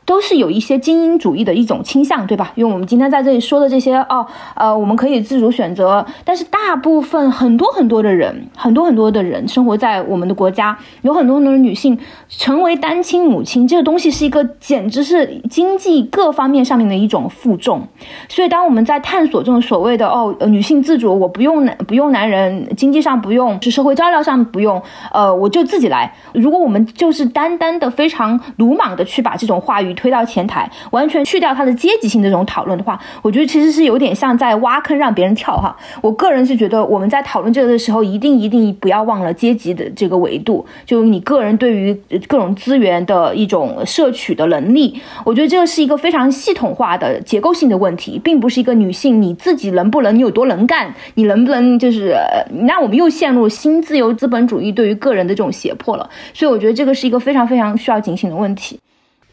[0.05, 2.51] 都是有一些精英主义的一种倾向，对吧？
[2.55, 4.25] 因为我们今天在这里说的这些哦，
[4.55, 11.97] 呃，我们可以自主选择，但是大部分很多很多的人，很多很多的人生活在我们的国家，有很多很多的女性
[12.27, 17.87] 成为单亲母亲，这个东西是一个简直是经济各方面上面的一种负重。
[18.27, 24.81] 所以，当我们在探索这种所谓的哦，女性自主，我不用男不用男人，经济上不用，是社会照料上不用，
[25.13, 26.11] 呃，我就自己来。
[26.33, 29.90] 如果我们就是单单的非常鲁莽的去把这种话语。
[29.93, 35.75] 推到前台，完全去掉它的阶级性的这种讨论的话，我觉得其实是有点像在挖坑让别人跳哈。
[36.01, 41.93] 我个人是觉得我们在讨论这个的时候，一定一定不要忘了阶级的这个维度，就你个人对于
[42.27, 52.15] 各种资源的一种摄取的能力，我觉得这个是一个非常系统化的结构性的问题，并不是一个女性你自己能不能，你有多能干，你能不能就是
[52.63, 56.09] 那我们又陷入新自由资本主义对于个人的这种胁迫了。
[56.33, 58.79] 所以我觉得这个是一个非常非常需要警醒的问题。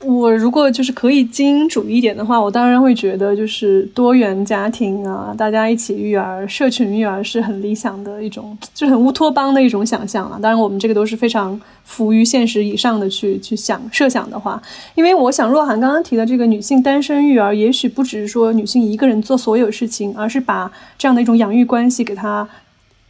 [0.04, 10.38] 我如果就是可以精英主义一点的话，我当然会觉得就是多元家庭啊，大家一起育儿、社群育儿是很理想的一种，就很乌托邦的一种想象啊。
[10.40, 14.62] 当然，我们这个都是非常浮于现实以上的去去想设想的话，
[14.94, 22.48] 因为我想若涵刚刚提的这个女性单身育儿，也许不只是说女性一个人做所有事情，而是把这样的一种养育关系给她。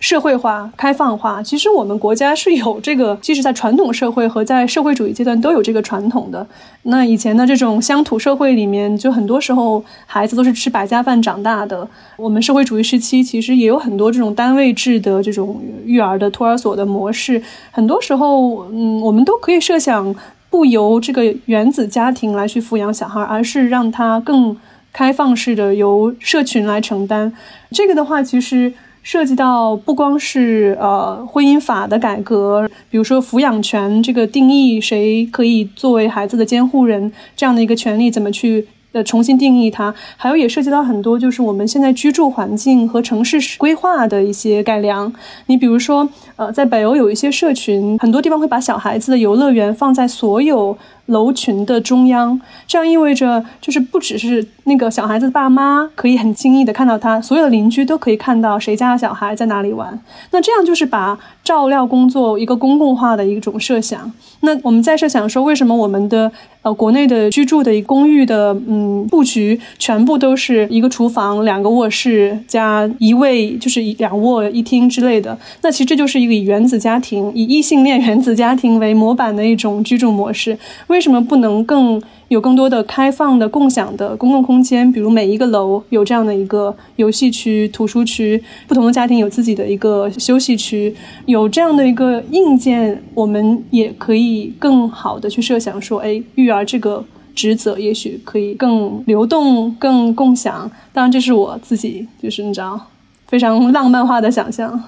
[0.00, 6.46] 社会化、开放化，其实我们国家是有这个， 即使在传统社会和在社会主义阶段都有这个传统的。
[6.84, 11.86] 那以前的这种乡土社会里面，就很多时候孩子都是吃百家饭长大的。
[12.16, 17.42] 我们社会主义时期其实也有很多这种单位制的这种育儿的托儿所的模式。
[17.72, 20.14] 很多时候，嗯，我们都可以设想，
[20.48, 24.56] 不由这个原子家庭来去抚养小孩，而是让他更
[24.92, 27.32] 开放式的由社群来承担。
[27.72, 28.72] 这个的话，其实。
[29.08, 39.94] 涉及到不光是呃婚姻法的改革，比如说抚养权这个定义，谁可以作为孩子的监护人这样的一个权利，怎么去呃重新定义它？
[40.18, 45.10] 还有也涉及到很多，就是我们现在居住环境和城市规划的一些改良。
[45.46, 46.06] 你比如说，
[46.36, 50.76] 呃，在北欧有一些社群，很多地方会把小孩子的游乐园放在所有。
[51.08, 59.98] 楼群的中央，这样意味着就是不只是那个小孩子的爸妈可以很轻易的看到他，所有的邻居都可以看到谁家的小孩在哪里玩。
[60.30, 64.10] 那这样就是把照料工作一个公共化的一种设想。
[64.40, 66.30] 那我们再设想说，为什么我们的
[66.62, 75.36] 呃国内的居住的公寓的嗯布局全部都是一个厨房、两个卧室加一卫，就是两卧一厅之类的？
[75.62, 80.56] 那其实这就是一个以原子家庭、以异性恋原子家庭为模板的一种居住模式。
[80.86, 84.90] 为为什么不能更有更多的开放的共享的公共空间？
[84.90, 90.92] 比如每一个楼有这样的一个游戏区、图书区，不同的家庭有自己的一个休息区，
[91.26, 100.68] 有这样的一个硬件，我们也可以更好的去设想说，哎，育儿这个职责也许可以更流动、更共享。
[100.92, 102.88] 当然，这是我自己就是你知道
[103.28, 104.82] 非常浪漫化的想象。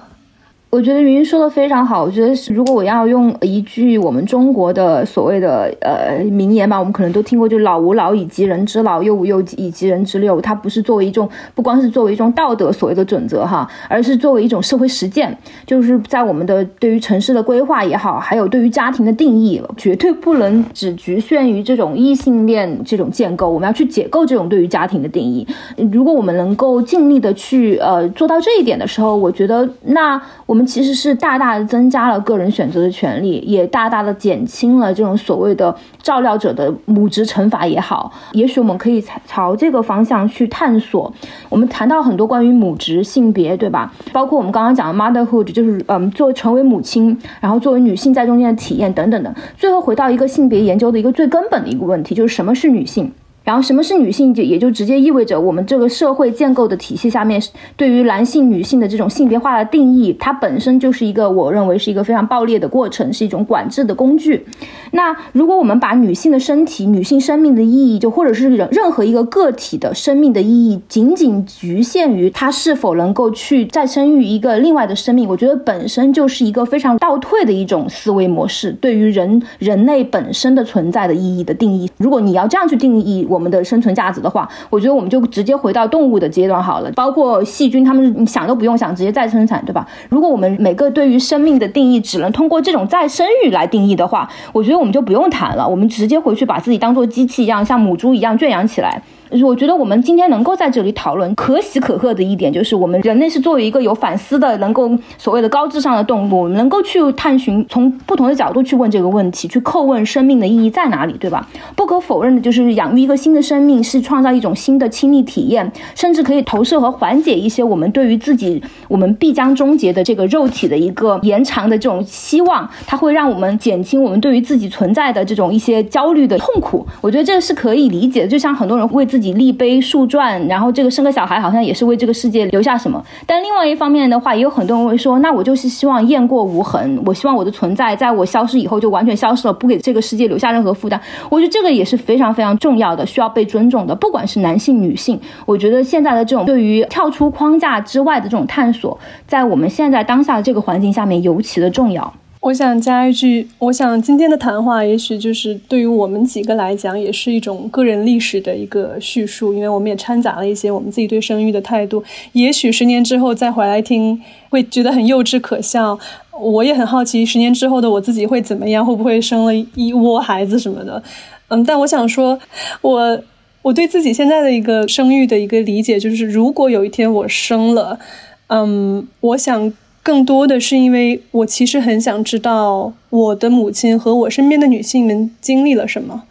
[0.71, 2.01] 我觉得云云说的非常好。
[2.01, 10.39] 我觉得如果我要用一句我们中国的所谓的呃名言吧，我们可能都听过，就老吾老以及人之老，幼吾幼以及人之幼。
[10.39, 15.37] 它不是作为一种，不光是作为一种道德所谓的准则哈，而是作为一种社会实践。
[15.65, 23.49] 就是在我们的对于城市的规划也好，还有对于家庭的定义，绝对不能只局限于这种异性恋这种建构。
[23.49, 25.45] 我们要去解构这种对于家庭的定义。
[25.91, 30.60] 如果我们能够尽力的去呃做到这一点的时候，我觉得那我们。
[30.65, 38.11] 其实是大大的增加了个人选择的权利，也大大的减轻了这种所谓的照料者的母职惩罚也好。
[38.33, 41.11] 也许我们可以朝这个方向去探索。
[41.49, 43.91] 我们谈到很多关于母职、性别，对吧？
[44.11, 49.33] 包括我们刚刚讲的 motherhood，就是嗯，作为成为母亲，然后作为女性在中间的体验等等的。
[49.57, 53.11] 最后回到一个性别研究的一个最根本的一个问题，就是什么是女性？
[53.43, 57.41] 然后什么是女性，就也就直接意味着我们这个社会建构的体系下面，
[57.75, 64.45] 对于男性、女性的这种性别化的定义，它本身就是一个我认为是一个非常暴烈的过程，是一种管制的工具。
[64.91, 81.89] 那如果我们把女性的身体、女性生命的意义，就或者是任任何一个个体的生命的意义，仅仅局限于她是否能够去再生育一个另外的生命，我觉得本身就是一个非常倒退的一种思维模式，对于人人类本身的存在的意义的定义。
[81.97, 86.91] 如果你要这样去定义，我们的生存价值的话，我觉得我们就直接回到动物的阶段好了。
[86.91, 89.87] 包括细菌，他们想都不用想，直接再生产，对吧？
[90.09, 99.01] 如果我们每个对于生命的定义只能通过这种再生育来定义的话，我觉得我们就不用谈了，我们直接回去把自己当做机器一样，像母猪一样圈养起来。
[99.43, 111.47] 我觉得我们今天能够在这里讨论，可喜可贺的一点就是，我们人类是作为一个有反思的、能够所谓的高智商的动物，我们能够去探寻，从不同的角度去问这个问题，去叩问生命的意义在哪里，对吧？
[111.77, 126.85] 不可否认的就是，养育一个新的生命是创造一种新的亲密体验，甚至可以投射和缓解一些我们对于自己我们必将终结的这个肉体的一个延长的这种希望，它会让我们减轻我们对于自己存在的这种一些焦虑的痛苦。
[126.99, 133.01] 我觉得这是可以理解的，就像很多人为自己己立碑树传，然后这个生个小孩好像也是为这个世界留下什么。
[133.25, 140.99] 但另外一方面的话，也有很多人会说，那我就是希望雁过无痕，我希望我的存在在我消失以后就完全消失了，不给这个世界留下任何负担。
[141.29, 145.19] 我觉得这个也是非常非常重要的，需要被尊重的，不管是男性女性。
[145.45, 152.13] 我觉得现在的这种对于跳出框架之外的这种探索，在我们现在当下的这个环境下面尤其的重要。
[152.41, 162.03] 我想加一句，我想今天的谈话也许就是对于我们几个来讲，也是一种个人历史的一个叙述，因为我们也掺杂了一些我们自己对生育的态度。
[162.31, 164.19] 也许十年之后再回来听，
[164.49, 165.97] 会觉得很幼稚可笑。
[166.31, 171.01] 我也很好奇，十年之后的我自己会怎么样，会不会生了一窝孩子什么的。
[171.49, 172.39] 嗯，但我想说，
[172.81, 173.21] 我
[173.61, 177.99] 我对自己现在的一个生育的一个理解，就是如果有一天我生了，
[178.47, 179.71] 嗯，我想。
[180.03, 186.23] 更多的是因为我其实很想知道我的母亲和我身边的女性们经历了什么。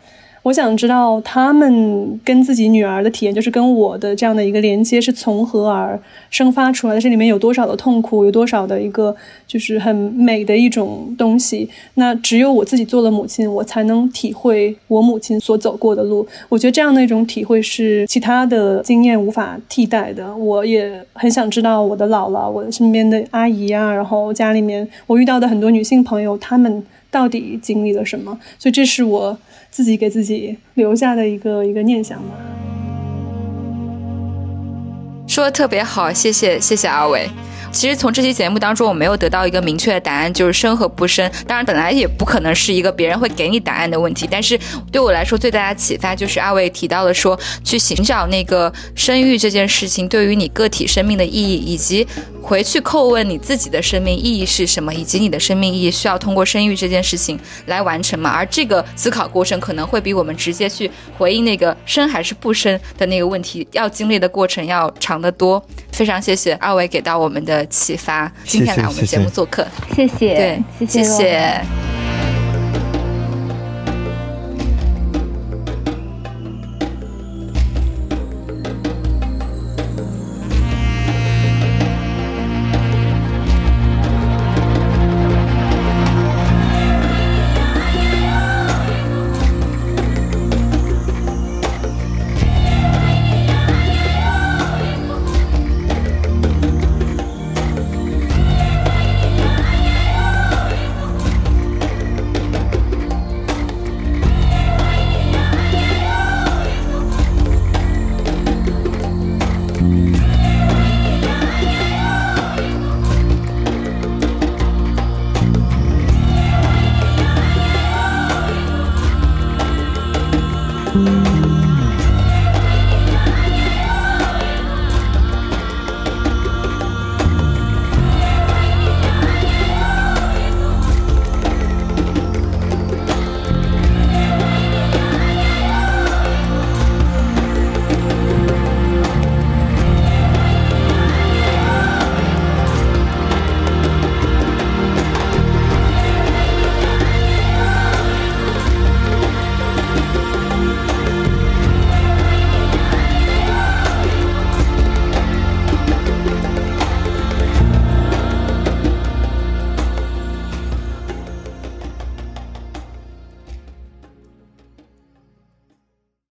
[0.50, 5.96] 我想知道他们跟自己女儿的体验，就是跟我的这样的一个连接是从何而
[6.28, 7.00] 生发出来的？
[7.00, 9.14] 这里面有多少的痛苦，有多少的一个
[9.46, 11.70] 就是很美的一种东西？
[11.94, 16.26] 那只有我自己做了母亲，我才能体会我母亲所走过的路。
[16.48, 20.34] 我觉得这样的一种体会是其他的经验无法替代的。
[20.34, 28.38] 我也很想知道我的姥姥、我的身边的阿姨啊，然后家里面我遇到的很多女性朋友，她们到底经历了什么？
[28.58, 29.38] 所以这是我。
[29.72, 32.34] 自己给自己留下的一个一个念想吧。
[35.28, 37.28] 说的特别好，谢谢谢谢阿伟。
[37.70, 41.30] 其实从这期节目当中，我没有得到一个明确的答案，就是生和不生。
[41.46, 44.28] 当然，本来也不可能是一个别人会给你答案的问题。
[44.30, 44.58] 但是
[44.90, 52.06] 对我来说，最大的启发就是阿伟提到的说，去寻找那个生育这件事情对于你个体生命的意义，以及。
[52.42, 58.30] 回去叩问你自己的生命意义是什么，以及你的生命意义需要通过生育这件事情来完成吗？
[58.30, 65.62] 而这个思考过程可能会比我们直接去回应那个生还是不生的那个问题要经历的过程要长得多。
[66.00, 70.34] 非常谢谢二位给到我们的启发，今天来我们节目做客，谢谢，
[70.78, 71.99] 对，谢谢。